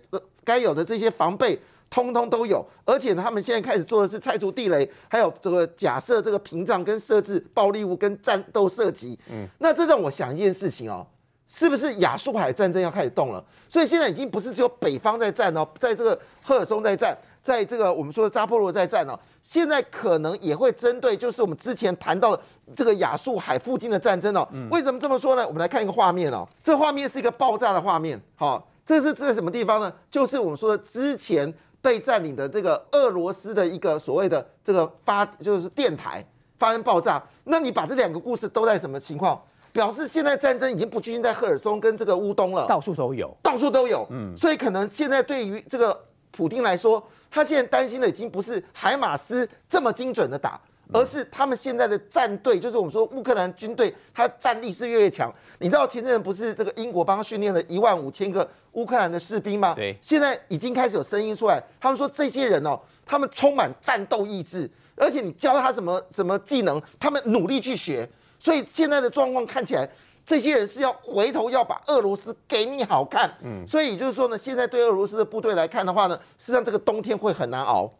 [0.44, 1.58] 该有的这些防备，
[1.90, 9.18] 通通都有，而且呢，他们现在开始做的是拆除地雷，还有这个假设这个屏障跟设置暴力物跟战斗射击。
[9.30, 11.06] 嗯，那这让我想一件事情哦，
[11.46, 13.44] 是不是亚速海战争要开始动了？
[13.68, 22.42] 所以现在已经不是只有北方在战哦，在这个赫尔松在战，在这个我们说的扎波罗在战哦，现在可能也会针对，就是我们之前谈到的
[22.74, 24.48] 这个亚速海附近的战争哦。
[24.70, 25.46] 为什么这么说呢？
[25.46, 28.66] 我们来看一个画面哦，这画面是一个爆炸的画面，好。
[28.84, 29.92] 这是在什么地方呢？
[30.10, 36.24] 就是我们说的之前被占领的这个俄罗斯的一个所谓的这个发，就是电台
[36.58, 37.22] 发生爆炸。
[37.44, 39.40] 那你把这两个故事都在什么情况？
[39.72, 44.06] 表示现在战争已经不局限在赫尔松跟这个乌东了，到处都有，到处都有。
[44.10, 50.60] 嗯，所以可能现在对于这个普丁来说，他现在担心的已经不是海马斯这么精准的打。
[50.92, 55.32] 而是他们现在的战队，就是我们说乌克兰军队，他战力是越越强。
[55.58, 59.74] 你知道前阵不是这个英国帮他训练了一万五千个乌克兰的士兵吗？
[59.74, 68.08] 对，现在已经开始有声音出来，他们说这些人哦，他们充满战斗意志，而且你教他什么什么技能，他们努力去学。
[68.38, 69.88] 所以现在的状况看起来，
[70.26, 73.32] 这些人是要回头要把俄罗斯给你好看。
[73.42, 77.90] 嗯，所以也就是说呢，现在对俄罗斯的部队来看的话呢，实际上这个冬天会很难熬。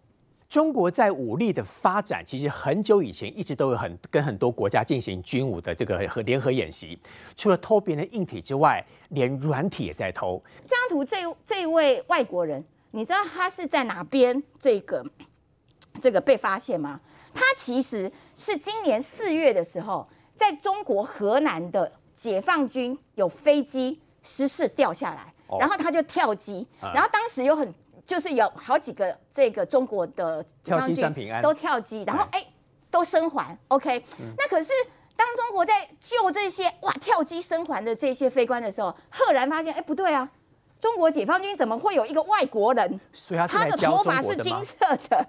[0.55, 6.97] 中国在武力的发展，其实很久以前一直都有很跟很多国家进行军武的这个和联合演习。
[7.35, 10.41] 除了偷别人的硬体之外，连软体也在偷。
[10.65, 15.05] 这张图这这位外国人，你知道他是在哪边这个
[16.01, 17.01] 这个被发现吗？
[17.35, 27.75] 他其实是今年四月的时候，在中国河南的解放军有飞机失事掉下来，然后他就跳机，然后当时有很。
[28.07, 32.47] 就是有好几个这个中国的解放军都跳机，然后哎
[32.91, 34.05] 都生还，OK。
[34.37, 34.73] 那可是
[35.17, 40.29] 当中国在救这些哇跳机生还的这些飞官的时候，赫然发现哎不对啊，
[40.81, 43.01] 中国解放军怎么会有一个外国人？
[43.49, 45.27] 他的头发是金色的。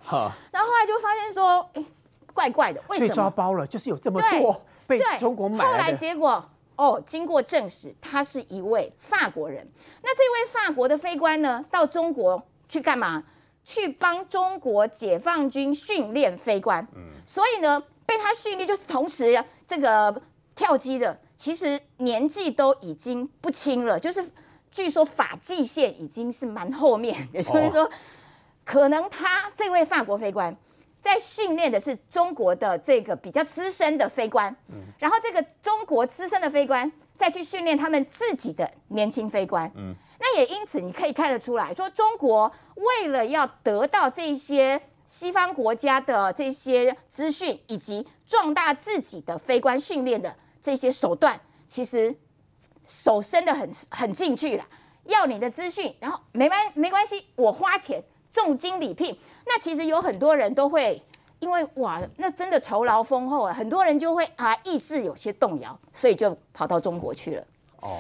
[0.51, 1.85] 然后后来就发现说，哎
[2.33, 3.13] 怪怪的，为什么？
[3.13, 5.63] 抓包了，就是有这么多被中国买。
[5.63, 6.43] 后来结果
[6.75, 9.65] 哦，经过证实，他是一位法国人。
[10.03, 12.43] 那这位法国的飞官呢，到中国。
[12.67, 13.23] 去干嘛？
[13.63, 16.88] 去帮中国解放军训练飞官。
[16.95, 20.21] 嗯，所以呢，被他训练就是同时这个
[20.54, 23.99] 跳机的，其实年纪都已经不轻了。
[23.99, 24.23] 就是
[24.69, 27.89] 据说法纪线已经是蛮后面，也就是说，
[28.63, 30.56] 可能他这位法国飞官
[31.01, 34.56] 在训练的是中国的这个比较资深的飞官。
[34.71, 39.71] 嗯，然后这个中国资深的飞官再去训练他们自己的年轻飞官。
[39.73, 39.95] 嗯。
[40.19, 52.15] 那也因此，你可以看得出来说，中国为了要得到这些西方国家的这些资讯，以及壮大自己的非官训练的这些手段，其实
[52.84, 54.65] 手伸的很很进去了。
[55.06, 59.15] 要你的资讯，然后没关没关系，我花钱重金礼聘。
[59.45, 60.99] 那其实有很多人都会
[61.39, 67.43] 因为哇，那真的酬劳丰厚啊，很多人就会啊意志有些动摇，所以就跑到中国去了。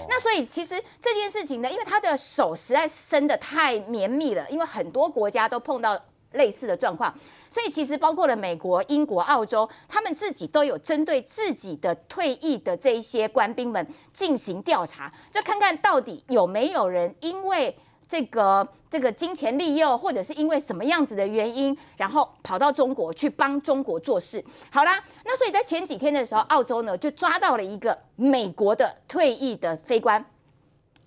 [0.09, 5.99] 那所以其实这件事情呢，因为他的手实在伸的太绵密了，因为很多国家都碰到
[6.31, 7.13] 类似的状况，
[7.49, 17.77] 所以其实包括了美国、英国、澳洲，他们自己都有针对自己的退役的这一些官兵们进行调查，就看看到底有没有人因为。
[18.07, 24.43] 这个这个金钱利诱，或者是因为什么样子的原因，然后跑到中国去帮中国做事。
[24.71, 30.23] 好啦，那所以在前几天的时候，澳洲呢就抓到了一个美国的退役的飞官，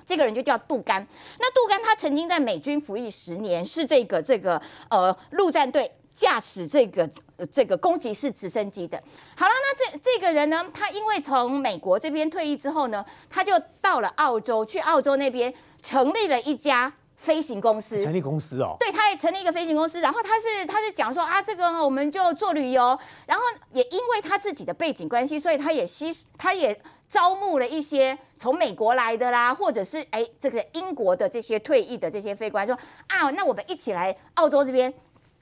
[0.05, 1.07] 这个人就叫杜甘。
[1.39, 7.09] 那杜甘他曾经在美军服役十年，是这个这个呃陆战队驾驶这个
[7.53, 9.01] 这个攻击式直升机的。
[9.37, 15.55] 好了，那这这个人呢，他因为从美国这边退役之后呢，他就到了澳洲，去澳洲那边。
[15.83, 34.93] 成立了一家飞行公司，成立公司哦，对，他也成立一个飞行公司，然后他是他是讲说啊，这个我们就做旅游，然后也因为他自己的背景关系，所以他也吸他也招募了一些从美国来的啦，或者是哎这个英国的这些退役的这些飞官，说啊，那我们一起来澳洲这边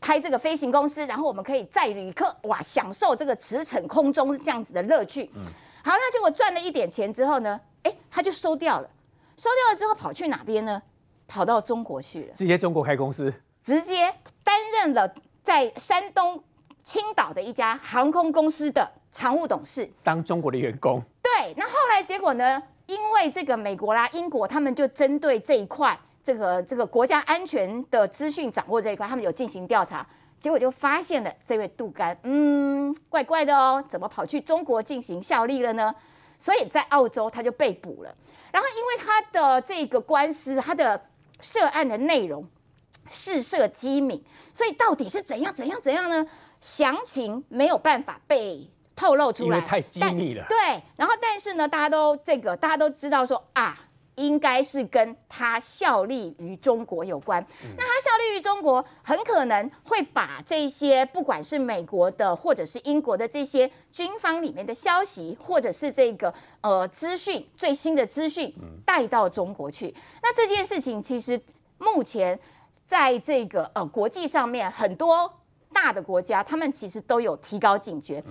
[0.00, 5.30] 开这个飞行公司，然后我们可以载旅客哇，享受这个驰骋空中这样子的乐趣。
[5.34, 5.42] 嗯，
[5.84, 8.88] 好，那结果赚了一点钱之后呢，哎，他就收掉了。
[9.36, 10.82] 收掉了之后跑去哪边呢？
[11.28, 16.42] 跑到中国去了，直接中国开公司，直接担任了在山东
[16.84, 21.02] 青岛的一家航空公司的常务董事，当中国的员工。
[21.20, 22.62] 对，那后来结果呢？
[22.86, 30.06] 因为这个美国啦、英国，他们就针对这一块，这个这个国家安全的资讯掌握这一块，他们有进行调查，
[30.38, 35.92] 结果就发现了这位杜干，嗯，怪怪的哦，怎么跑去中国进行效力了呢？
[36.38, 38.14] 所以在澳洲他就被捕了，
[38.52, 41.06] 然后因为他的这个官司，他的
[41.40, 42.46] 涉案的内容
[43.10, 46.26] 是涉机敏，所以到底是怎样怎样怎样呢？
[46.60, 50.44] 详情没有办法被透露出来，太机密了。
[50.48, 53.82] 对，然后但是呢，大家都这个大家都知道说啊。
[54.16, 57.44] 应该是跟他效力于中国有关。
[57.76, 68.52] 那他效力于中国，很可能会把这些不管是美国的或者是英国的这些军方里面的消息，或者是这个呃资讯最新的资讯
[68.84, 69.94] 带到中国去。
[70.22, 71.38] 那这件事情其实
[71.76, 72.38] 目前
[72.86, 75.30] 在这个呃国际上面，很多
[75.74, 78.24] 大的国家他们其实都有提高警觉。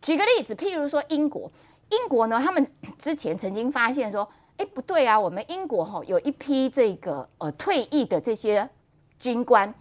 [0.00, 1.50] 举个例子，譬如说英国，
[1.90, 2.66] 英国呢，他们
[2.98, 4.26] 之前曾经发现说。
[4.58, 5.20] 哎，不对啊！
[5.20, 8.66] 我们英国哈有一批这个呃退役的这些
[9.18, 9.72] 军官，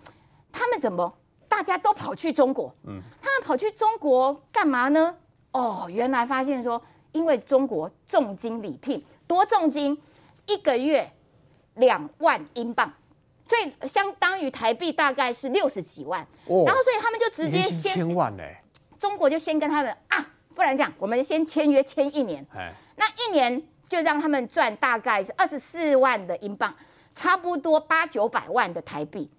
[0.51, 2.75] 他们怎么大家都跑去中国？
[2.85, 5.15] 嗯，他们跑去中国干嘛呢？
[5.51, 6.81] 哦，原来发现说，
[7.13, 9.97] 因为中国重金礼聘，多重金，
[10.47, 11.09] 一个月
[11.75, 12.91] 两万英镑，
[13.47, 16.21] 所以相当于台币大概是六十几万。
[16.47, 18.57] 哦，然后所以他们就直接先千万嘞，
[18.99, 22.45] 中国就先跟他们啊，不然这样，我们先签约签一年。
[22.53, 23.65] 哎，那一年。
[23.87, 26.73] 就让他们赚大概是二十四万的英镑，
[27.13, 29.29] 差不多八九百万的台币。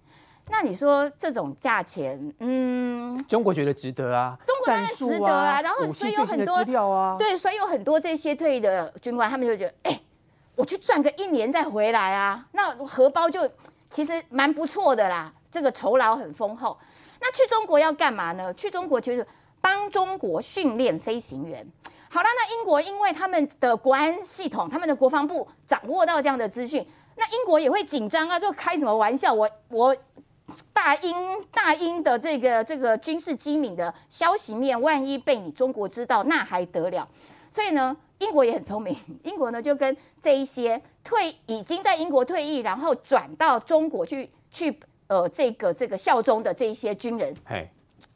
[0.49, 10.01] 那你说这种价钱，嗯，中国觉得值得啊，中国当然值得啊，然后所以有很多资料啊，对，所以有很多这些退役的军官，他们就觉得，哎、
[10.55, 13.49] 我去赚个一年再回来啊，那荷包就
[13.89, 16.77] 其实蛮不错的啦，这个酬劳很丰厚。
[17.19, 18.53] 那去中国要干嘛呢？
[18.53, 19.27] 去中国就是
[19.59, 21.67] 帮中国训练飞行员。
[22.09, 26.85] 好了，那英国因为他们的国安系统，他们的国防部掌握到这样的资讯，
[27.15, 29.33] 那英国也会紧张啊，就开什么玩笑？
[29.33, 29.95] 我我
[30.71, 31.15] 大英
[31.51, 37.07] 大英的这个这个军事机敏的消息面，万一被你中国知道，那还得了？
[37.51, 47.69] 所以呢，英国也很聪明，英国呢就跟这一些退已经在英国退役，然后转到中国去去呃这个这个效忠的这一些军人，嘿，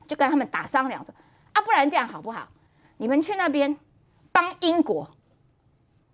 [0.07, 1.13] 就跟他们打商量说
[1.53, 2.47] 啊，不然这样好不好？
[3.01, 3.75] 你们去那边
[4.31, 5.09] 帮英国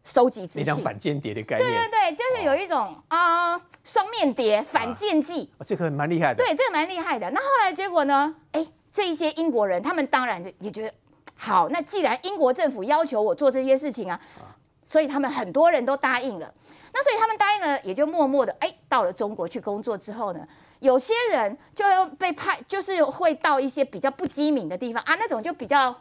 [0.05, 5.51] 收集资讯你讲，反间谍的概对念，对对对，就是有一种啊双面谍反间计。
[5.57, 7.29] 哦这个蛮厉害的，对，这个蛮厉害的。
[7.31, 8.33] 那后来结果呢？
[8.53, 10.93] 哎，这一些英国人，他们当然也觉得
[11.35, 11.67] 好。
[11.67, 14.17] 那既然英国政府要求我做这些事情啊，
[14.85, 16.53] 所以他们很多人都答应了。
[16.93, 20.47] 那所以他们答应了，也就默默的哎，到了中国去工作之后呢，
[20.79, 25.93] 有些人就要被派，就是会到一些比较不机敏的地方啊，那种就比较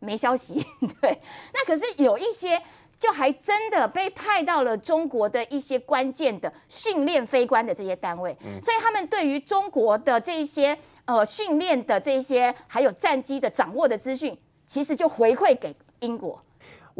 [0.00, 0.54] 没消息。
[1.00, 1.20] 对，
[1.54, 2.60] 那可是有一些。
[3.00, 10.76] 就还真的被派到了中国的一些关键的训练飞官的这些单位，所以他们对于中国的这些
[11.06, 14.36] 呃训练的这些还有战机的掌握的资讯，
[14.66, 16.38] 其实就回馈给英国。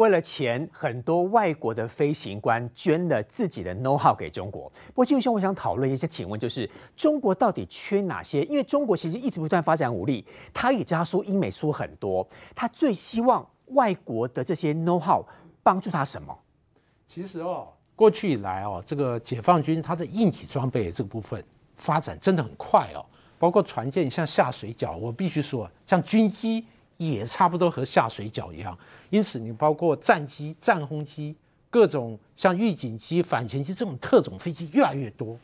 [0.01, 4.66] 为了钱，很多外国的飞行官捐了自己的 know how 给中国。
[4.86, 8.42] 不过，金文兄，我想讨论一下，请问就是中国到底缺哪些？
[8.44, 10.24] 因为中国其实一直不断发展武力，
[10.55, 15.22] 他也知道说英美输很多，他最希望外国的这些 know how
[15.62, 16.34] 帮助他什么？
[17.07, 21.44] 其实哦，过去以来哦，这个解放军它的硬体装备这个部分
[21.76, 23.05] 发展真的很快哦，
[23.38, 26.64] 包括船舰像下水饺，我必须说，像军机
[27.09, 28.76] 也差不多和下水饺一样。
[29.09, 31.34] 因此，你包括战机、战轰机、
[31.70, 35.38] 各种像预警机、反潜机这种特种飞机越来越多。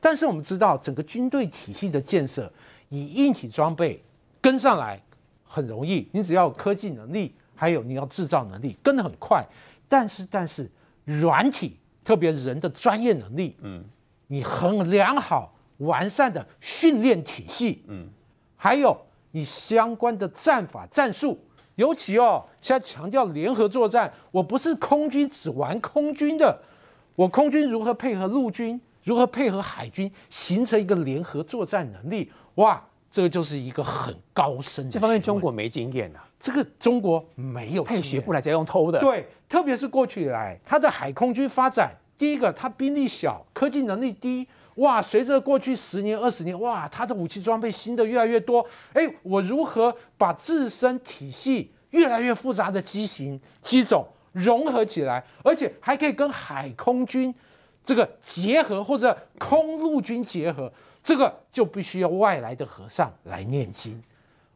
[0.00, 2.52] 但是我们知道，整个军队体系的建设，
[2.88, 4.02] 以硬体装备
[4.40, 5.00] 跟上来
[5.44, 9.46] 很容易，你只要有科技能力，还有你要制造能力，跟得很快。
[9.88, 10.68] 但是，但是
[11.04, 13.84] 软体，特别人的专业能力，嗯，
[14.26, 18.08] 你很良好完善的训练体系，嗯，
[18.56, 19.00] 还有
[19.32, 21.38] 你相关的战法战术，
[21.74, 26.58] 尤其哦，现在强调联合作战，我不是空军只玩空军的，
[27.16, 44.46] 我空军如何配合陆军，如何配合海军，形成一个联合作战能力，哇，这个就是一个很高深的这方面中国没经验啊，这个中国没有他也经验学不来，只要用偷的。，对，特别是过去以来，它的海空军发展，第一个它兵力小，科技能力低。
[44.76, 48.64] 哇，随着过去十年、二十年，哇，它的武器装备新的越来越多。
[48.92, 57.34] 哎，我如何把自身体系越来越复杂的机型、机种融合起来，而且还可以跟海空军
[57.84, 64.00] 这个结合，或者空陆军结合，这个就必须要外来的和尚来念经。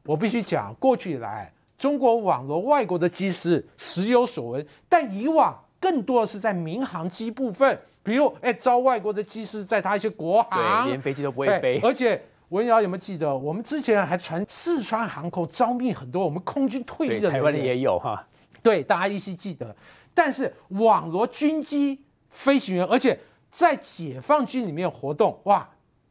[0.05, 11.79] 我必须讲，过去以来，中国网罗外国的机师时有所闻，但以往更多的是在民航机部分，比如哎招外国的机师在他一些国对，航，连飞机都不会哎飞。
[11.81, 18.27] 而且文瑶有没有记得，我们之前还传四川航空招聘很多我们空军退，役的台湾的人员也有哈。
[18.65, 19.77] 对，大家依稀记得。
[20.13, 23.17] 但是网罗军机飞行员，而且
[23.49, 25.69] 在解放军里面活动，哇，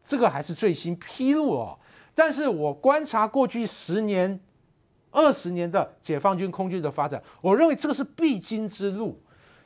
[0.07, 1.78] 这个还是最新披露哦。
[2.13, 4.39] 但是我观察过去十年、
[5.11, 9.19] 二十年的解放军空军的发展，我认为这个是必经之路。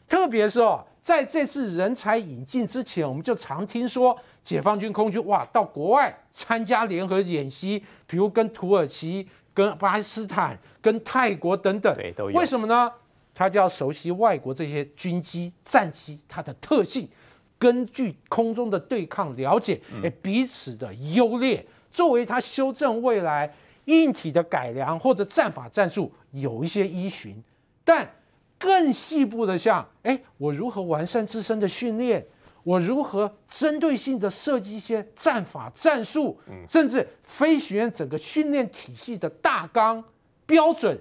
[0.10, 12.38] 特别是哦，在这次人才引进之前，我们就常听说解放军空军哇到国外参加联合演习，比如跟土耳其、跟巴基斯坦、跟泰国等等，对都有。
[12.38, 12.92] 为什么呢？
[13.36, 17.08] 他就要熟悉外国这些军机、战机它的特性，
[17.58, 23.54] 根据空中的对抗了解，哎、彼此的优劣，作为他修正未来
[23.86, 27.42] 硬体的改良或者战法战术有一些依循，
[27.86, 28.06] 但
[28.60, 32.24] 更细部的像，哎，我如何完善自身的训练？
[32.64, 36.38] 我如何针对性的设计一些战法战术，
[36.68, 40.04] 甚至飞行员整个训练体系的大纲
[40.46, 41.00] 标准，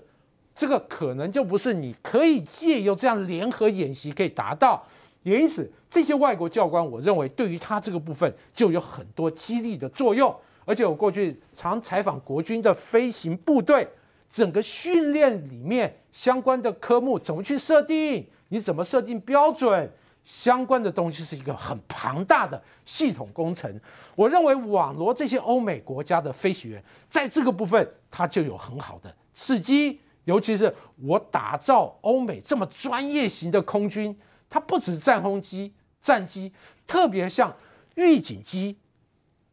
[0.55, 4.83] 这个可能就不是你可以借由这样联合演习可以达到。
[5.25, 10.35] 也因此，这些外国教官，我认为对于他这个部分就有很多激励的作用。
[10.65, 13.87] 而且我过去常采访国军的飞行部队，
[14.31, 19.91] 整个训练里面相关的科目怎么去设定，你怎么设定标准，
[20.25, 23.81] 相关的东西是一个很庞大的系统工程。
[24.15, 30.01] 我认为网罗这些欧美国家的飞行员，在这个部分它就有很好的刺激。
[30.25, 34.15] 尤其是我打造欧美这么专业型的空军，
[34.51, 35.73] 它不止战轰机、
[36.03, 36.53] 战机，
[36.87, 37.57] 特别像
[37.95, 38.77] 预警机，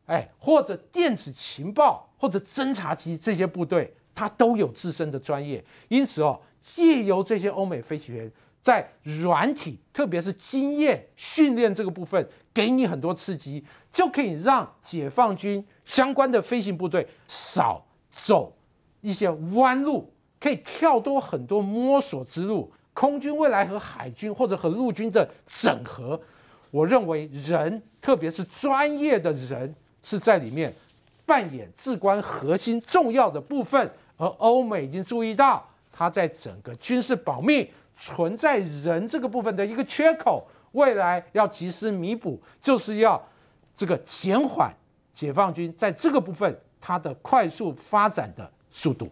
[0.07, 5.63] 哎，或者电子情报或者侦察机这些部队，他都有自身的专业。
[5.89, 8.32] 因此哦，借由这些欧美飞行员
[8.63, 13.63] 在软体，特别是经验训练这个部分，给你很多刺激，
[13.93, 18.55] 就可以让解放军相关的飞行部队少走
[19.01, 20.11] 一些弯路。
[20.38, 26.20] 可以跳多很多摸索之路，空军未来和海军或者和陆军的整合，
[26.70, 30.72] 我认为人，特别是专业的人，是在里面
[31.26, 33.89] 扮演至关核心重要的部分。
[34.18, 43.22] 而欧美已经注意到，它在整个军事保密存在人这个部分的一个缺口，未来要及时弥补，就是要
[43.76, 44.74] 这个减缓
[45.13, 49.09] 解放军在这个部分它的快速发展的速度。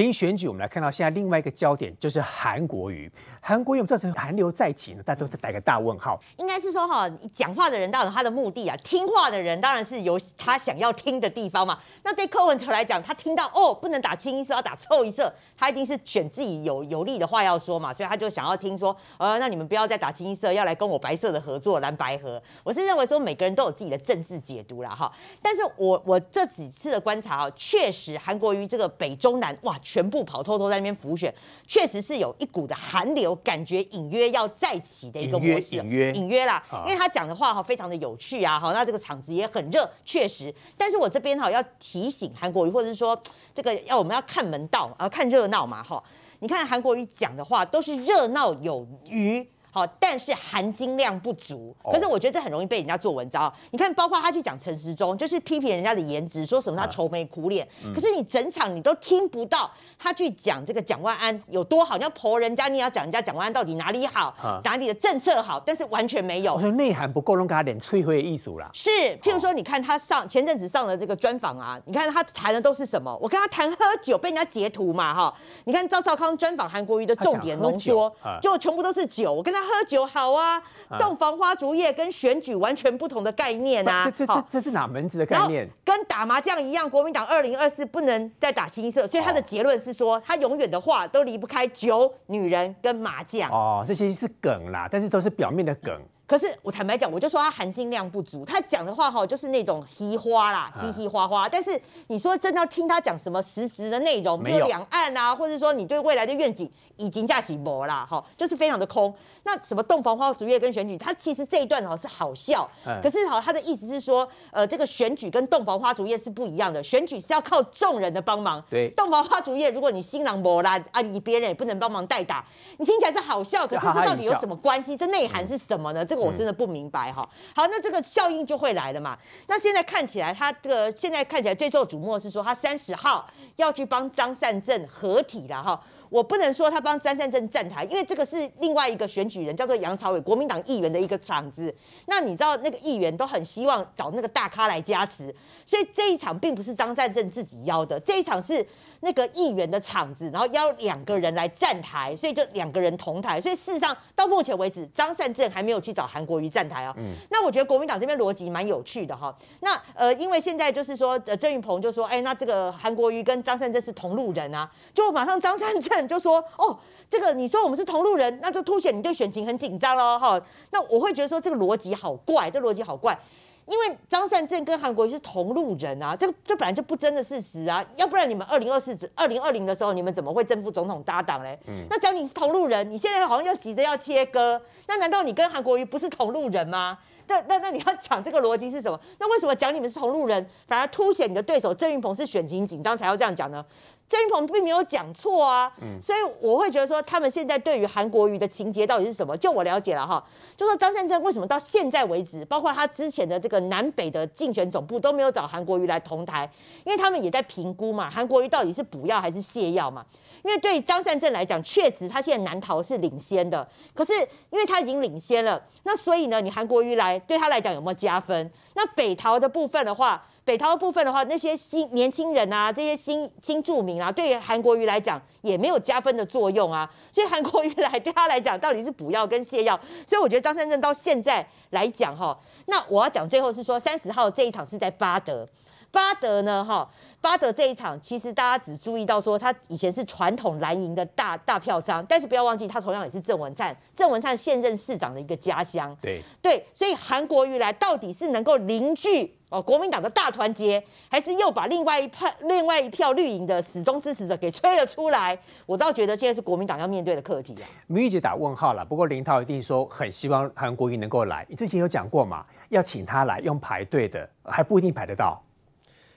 [0.00, 3.12] 凭选举，我们来看到现在另外一个焦点就是韩国瑜。
[3.42, 6.18] 韩国瑜造成韩流再起呢，大家都在打个大问号。
[6.38, 11.78] 应该是说哈，讲话的人当然他的目的啊，听话的人当然是有他想要听的地方嘛。
[12.02, 22.42] 那对柯文哲来讲，他听到哦不能打清一色，要打臭一色，他一定是选自己有有利的话要说嘛，所以他就想要听说，呃，那你们不要再打清一色，要来跟我白色的合作蓝白合。
[22.64, 25.12] 我是认为说每个人都有自己的政治解读啦哈。
[25.42, 29.78] 但是我我这几次的观察啊，确实韩国瑜这个北中南哇。
[29.90, 31.34] 全部跑偷偷在那边浮选，
[31.66, 36.62] 确实是有一股的寒流，感觉隐约要再起的一个模式，隐约隐约啦。
[36.86, 40.54] 因为他讲的话哈非常的有趣啊，好，那这个场子也很热，确实。
[40.76, 43.20] 但是我这边哈要提醒韩国瑜，或者是说
[43.52, 46.00] 这个要我们要看门道啊，看热闹嘛，哈。
[46.38, 49.44] 你看韩国瑜讲的话都是热闹有余。
[49.70, 51.74] 好，但是含金量不足。
[51.84, 53.52] 可是我觉得这很容易被人家做文章。
[53.70, 57.66] 你看，包括他去讲陈时中，就是批评人家的颜值，说什么他愁眉苦脸。
[57.94, 66.54] 可是你整场你都听不到他去讲这个蒋万安有多好，你要婆人家，你要讲人家蒋万安到底哪里好，哪里的政策好，但是完全没有。
[66.54, 68.68] 我说内涵不够，弄给他点摧毁的艺术啦。
[68.74, 68.90] 是，
[69.22, 73.16] 譬如说，你看他上前阵子上的这个专访啊，你看他谈的都是什么？
[73.22, 75.32] 我跟他谈喝酒，被人家截图嘛，哈。
[75.64, 78.12] 你看赵少康专访韩国瑜的重点浓缩，
[78.42, 79.32] 就全部都是酒。
[79.32, 79.59] 我跟他。
[79.60, 80.62] 喝酒好啊，
[80.98, 84.04] 洞房花烛夜跟选举完全不同的概念啊！
[84.04, 85.68] 这这这这是哪门子的概念？
[85.84, 93.50] 跟打麻将一样，国民党二零二四不能再打青色，所以他的结论是说，他永远的话都离不开酒、女人跟麻将。
[93.50, 96.00] 哦，这些是梗啦，但是都是表面的梗。
[96.30, 98.44] 可是我坦白讲，我就说他含金量不足。
[98.44, 101.48] 他讲的话哈，就是那种嘻花啦，嘻嘻花花。
[101.48, 101.76] 但是
[102.06, 109.12] 你说真的要听他讲什么实质的内容，比如两岸啊，或者说你对未来的愿景，已经架起模啦，哈，就是非常的空。
[109.42, 112.70] 那什么洞房花烛夜跟选举，他其实这一段哈是好笑，
[113.02, 122.44] 可是好他的意思是说，呃，这个选举跟洞房花烛夜是不一样的，选举是要靠众人的帮忙，对，洞房花烛夜如果你新郎模啦啊，你别人也不能帮忙代打，
[122.78, 124.96] 你听起来是好笑，可是这到底有什么关系？
[124.96, 126.04] 这内涵是什么呢？
[126.04, 127.28] 这个我真的不明白哈。
[127.54, 129.18] 好，那这个效应就会来了嘛。
[129.48, 135.80] 那现在看起来，他这个现在看起来最受瞩目是说，他三十号要去帮张善政合体了哈。
[136.08, 141.72] 我不能说他帮张善政站台，因为这个是另外一个选举人，叫做杨朝伟，国民党议员的一个场子。
[142.06, 145.32] 那你知道那个议员都很希望找那个大咖来加持，
[145.64, 148.66] 所以这一场并不是张善政自己邀的，这一场是。
[149.00, 153.40] 那个议员的场子，然后邀两个人来站台，所以就两个人同台。
[153.40, 156.94] 所以事实上到目前为止，张善政还没有去找韩国瑜站台哦。
[156.98, 157.14] 嗯。
[157.30, 159.34] 那我觉得国民党这边逻辑蛮有趣的哈。
[159.60, 166.78] 那呃，因为现在就是说，呃，郑云鹏就说，哎，那这个韩国瑜跟张善政是同路人啊，就马上张善政就说，哦，
[167.08, 170.40] 这个你说我们是同路人，那就凸显你对选情很紧张喽哈。
[170.70, 173.18] 那我会觉得说这个逻辑好怪，这逻辑好怪。
[173.66, 181.58] 因为张善政跟韩国瑜是同路人啊，这个这本来就不争的事实啊，要不然你们二零二四、二零二零的时候，你们怎么会正副总统搭档嘞？
[181.66, 186.98] 嗯，那讲你是同路人，你现在好像又急着要切割，那难道你跟韩国瑜不是同路人吗？
[187.28, 188.98] 那那那你要讲这个逻辑是什么？
[189.20, 193.64] 那为什么讲你们是同路人，反而凸显你的对手郑云鹏是选情紧张才要这样讲呢？
[194.10, 199.36] 郑云鹏并没有讲错啊，所以我会觉得说，他们现在对于韩国瑜的情节到底是什么？
[199.36, 200.20] 就我了解了哈，
[200.56, 206.50] 就说张善政为什么到现在为止，包括他之前的这个南北的竞选总部都没有找韩国瑜来同台，
[206.84, 210.04] 因为他们也在评估嘛，韩国瑜到底是补药还是泻药嘛？
[210.42, 214.12] 因为对张善政来讲，确实他现在南逃是领先的，可是
[214.50, 218.50] 因为他已经领先了，那所以呢，你韩国瑜来对他来讲有没有加分？
[218.74, 220.26] 那北逃的部分的话。
[220.50, 226.92] 北桃部分的话，那些新年轻人啊，这些新新住民啊，对韩国瑜来讲也没有加分的作用啊。
[227.12, 229.78] 所以韩国瑜来对他来讲，到底是补药跟泻药？
[230.04, 232.36] 所以我觉得张善政到现在来讲哈，
[232.66, 235.46] 那我要讲最后是说，三十号这一场是在巴德。
[235.92, 236.64] 巴德呢？
[236.64, 236.88] 哈，
[237.20, 245.96] 巴德这一场其实大家只注意到说，他以前是传统蓝营的大大票仓，但是不要忘记，他同样也是郑文灿，郑文灿现任市长的一个家乡。
[246.00, 255.36] 对对，所以韩国瑜来到底是能够凝聚哦国民党的大团结，还是又把另外一派另外一票绿营的始终支持者给吹了出来？
[255.66, 257.66] 我倒觉得现在是国民党要面对的课题啊。
[257.88, 261.44] 明玉姐打问号了，不过林涛一定说很希望韩国瑜能够来。
[261.48, 265.42] 你之前有讲过嘛，要请他来用排队的，还不一定排得到。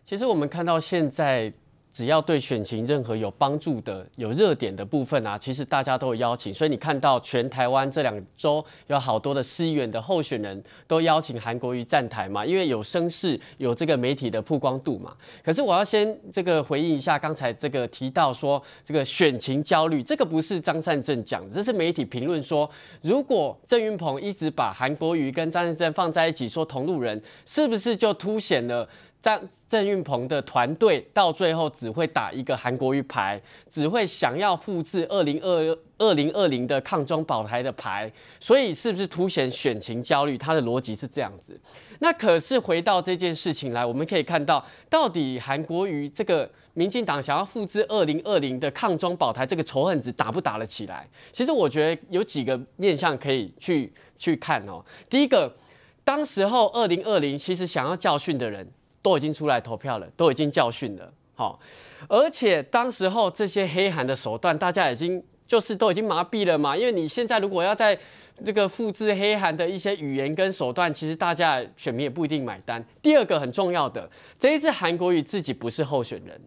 [0.05, 1.51] 其实我们看到现在，
[1.93, 6.53] 只要对选情任何有帮助的、有热点的部分啊，其实大家都有邀请。
[6.53, 15.15] 所以你看到全台湾这两周有好多的市议员的候选人都邀请韩国瑜站台嘛，因为有声势、有这个媒体的曝光度嘛。
[15.41, 22.69] 可是我要先这个回应一下刚才这个提到说这个选情焦虑，这个不是张善政讲的，这是媒体评论说，
[23.01, 28.89] 如果郑云鹏一直把韩国瑜跟张善政放在一起说同路人，是不是就凸显了？
[29.23, 40.37] 张郑运鹏的团队到最后只会打一个韩国瑜牌，只会想要复制二零二二零二零的抗中保台的牌，所以是不是凸显选情焦虑？
[40.37, 41.57] 他的逻辑是这样子。
[41.99, 51.07] 那可是回到这件事情来，我们可以看到，到底韩国瑜这个民进党想要复制二零二零的抗中保台这个仇恨值打不打得起来？
[51.31, 54.83] 其实我觉得有几个面向可以去去看哦。
[55.09, 55.55] 第一个，
[56.03, 58.69] 当时候二零二零其实想要教训的人。
[59.03, 61.59] 都已经出来投票了，都已经教训了，好，
[62.07, 66.75] 而且当时候这些黑函的手段，大家已经就是都已经麻痹了嘛。
[66.75, 67.95] 因为你现在如果要在
[68.43, 72.83] 这个复制黑函的一些语言跟手段，其实大家选民也不一定买单。
[73.01, 76.41] 第二个很重要的，这一次韩国瑜自己不是候选人。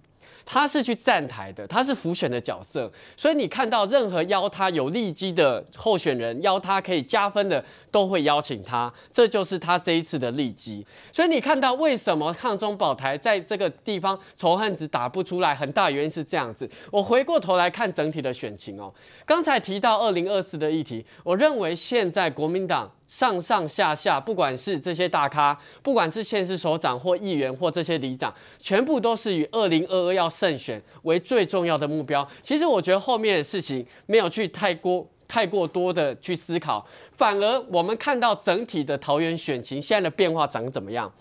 [0.48, 10.86] 他是去站台的，他是浮选的角色，所以你看到任何邀他有利基的候选人，邀他可以加分的，都会邀请他，这就是他这一次的利基。
[11.12, 16.70] 所以你看到为什么抗中保台在这个地方仇恨值打不出来，很大原因是这样子。
[16.92, 18.94] 我回过头来看整体的选情哦，
[19.26, 22.88] 刚才提到二零二四的议题，我认为现在国民党。
[23.06, 32.26] 上上下下，不管是这些大咖，不管是县市首长或议员或这些里长，全部都是以二零二二要胜选为最重要的目标。
[32.42, 36.84] 其实我觉得后面的事情没有去太过太过多的去思考，
[37.16, 41.12] 反而我们看到整体的桃园选情现在的变化长怎么样？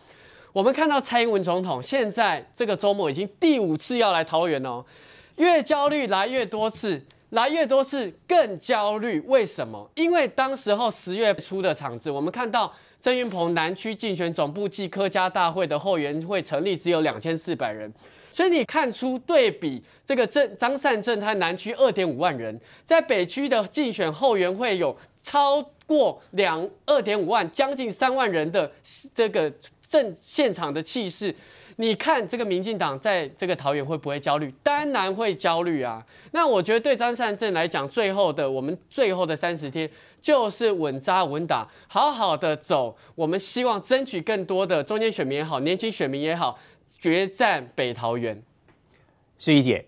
[0.53, 4.83] 我们看到蔡英文总统现在这个周末已经第五次要来桃园哦，
[5.35, 7.03] 越焦虑来越多次。
[7.35, 9.91] 来越多次更焦虑，为什么？
[9.95, 17.93] 因为当时候十月初的场子，我们看到郑云鹏南区竞选总部暨科家大会的后援会成立只有两千四百人，
[18.31, 28.71] 所以你看出对比这个郑张善政他南区二点五万人，在北区的竞选后援会有超过两二点五万，将近三万人的
[29.13, 29.51] 这个
[29.85, 31.35] 正现场的气势。
[31.77, 34.53] 你看这个民进党在这个桃园会不会焦虑？
[34.63, 36.05] 当然会焦虑啊！
[36.31, 39.89] 那我觉得对张善政来讲，最后的我们最后的三十天
[40.21, 42.95] 就是稳扎稳打，好好的走。
[43.13, 46.57] 我们希望争取更多的中间选民也好，年轻选民也好，
[46.89, 48.41] 决战北桃园。
[49.37, 49.85] 诗怡姐，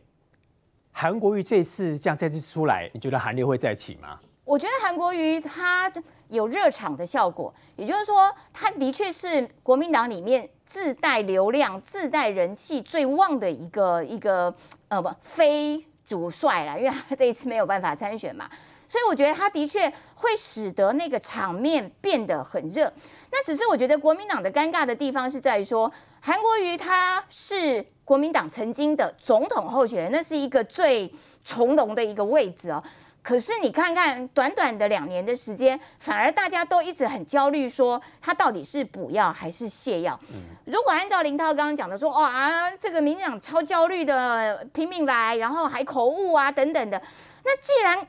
[0.92, 4.20] 韩国瑜这次这样再次出来，你觉得韩流会再起吗？
[4.44, 5.92] 我觉得韩国瑜他
[6.30, 10.50] 有热场的效果，也就是说，他的确是国民党里面。
[10.68, 14.54] 自带流量、自带人气最旺的一个一个
[14.90, 18.50] 呃不非主帅了，因为他这一次没有办法参选嘛，
[18.86, 22.92] 所以我觉得他的确会使得那个场面变得很热。
[23.32, 31.10] 那只是我觉得国民党的尴尬的地方是在于说，韩国瑜他是国民党曾经的总统候选人，那是一个最
[31.46, 32.84] 从容的一个位置哦。
[33.28, 40.18] 可是你看看，短短的两年的时间，反而大家都一直很焦虑，说他到底是补药还是泻药？
[40.64, 47.02] 如果按照林涛刚刚讲的说，哇，这个民进党超焦虑的，拼命来，然后还口误啊等等的，
[47.44, 48.08] 那既然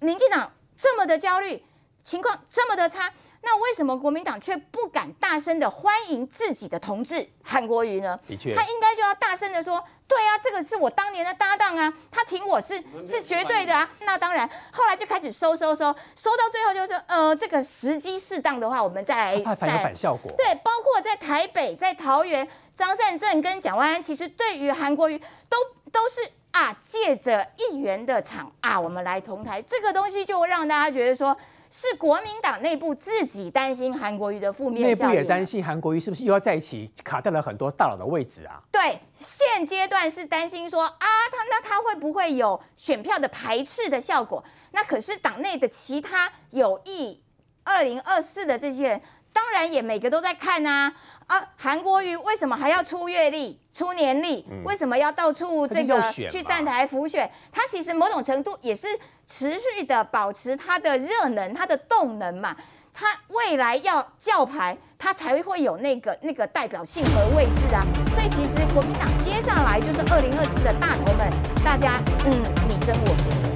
[0.00, 1.64] 民进党这么的焦虑，
[2.02, 3.10] 情况这么的差。
[3.40, 8.18] 那为什么国民党却不敢大声的欢迎自己的同志韩国瑜呢？
[8.26, 20.30] 的确，他应该就要大声的说：“对啊，这个是我当年的搭档啊，他挺我是是绝对的啊。”那当然，后来就开始收收收，收到最后就是呃，这个时机适当的话，我们再来再反效果。
[20.36, 25.18] 对，包括在台北、在桃园，张善政跟蒋万安，其实对于韩国瑜
[25.48, 25.56] 都
[25.90, 31.34] 都是啊，借着议员的场啊，我们来同台，这个东西就让大家觉得说。
[31.70, 35.10] 是国民党内部自己担心韩国瑜的负面内效应。
[35.10, 38.62] 部也担心韩国瑜是不是又要在一起卡掉了很多大佬的位置啊？
[38.72, 44.42] 对，现阶段是担心说啊，他那他会不会有选票的排斥的效果？
[44.72, 47.22] 那可是党内的其他有意
[47.64, 49.00] 二零二四的这些人，
[49.38, 50.92] 当然也每个都在看啊
[51.28, 51.40] 啊！
[51.56, 54.44] 韩国瑜为什么还要出月历、出年历？
[54.64, 57.30] 为什么要到处这个去站台浮选？
[57.52, 58.88] 他其实某种程度也是
[59.28, 62.56] 持续的保持他的热能、他的动能嘛。
[62.92, 67.86] 他未来要叫牌，他才会有那个那个代表性和位置啊。
[68.16, 71.32] 所以其实国民党接下来就是二零二四的大头们，
[71.64, 72.32] 大家嗯
[72.68, 73.47] 你争我夺。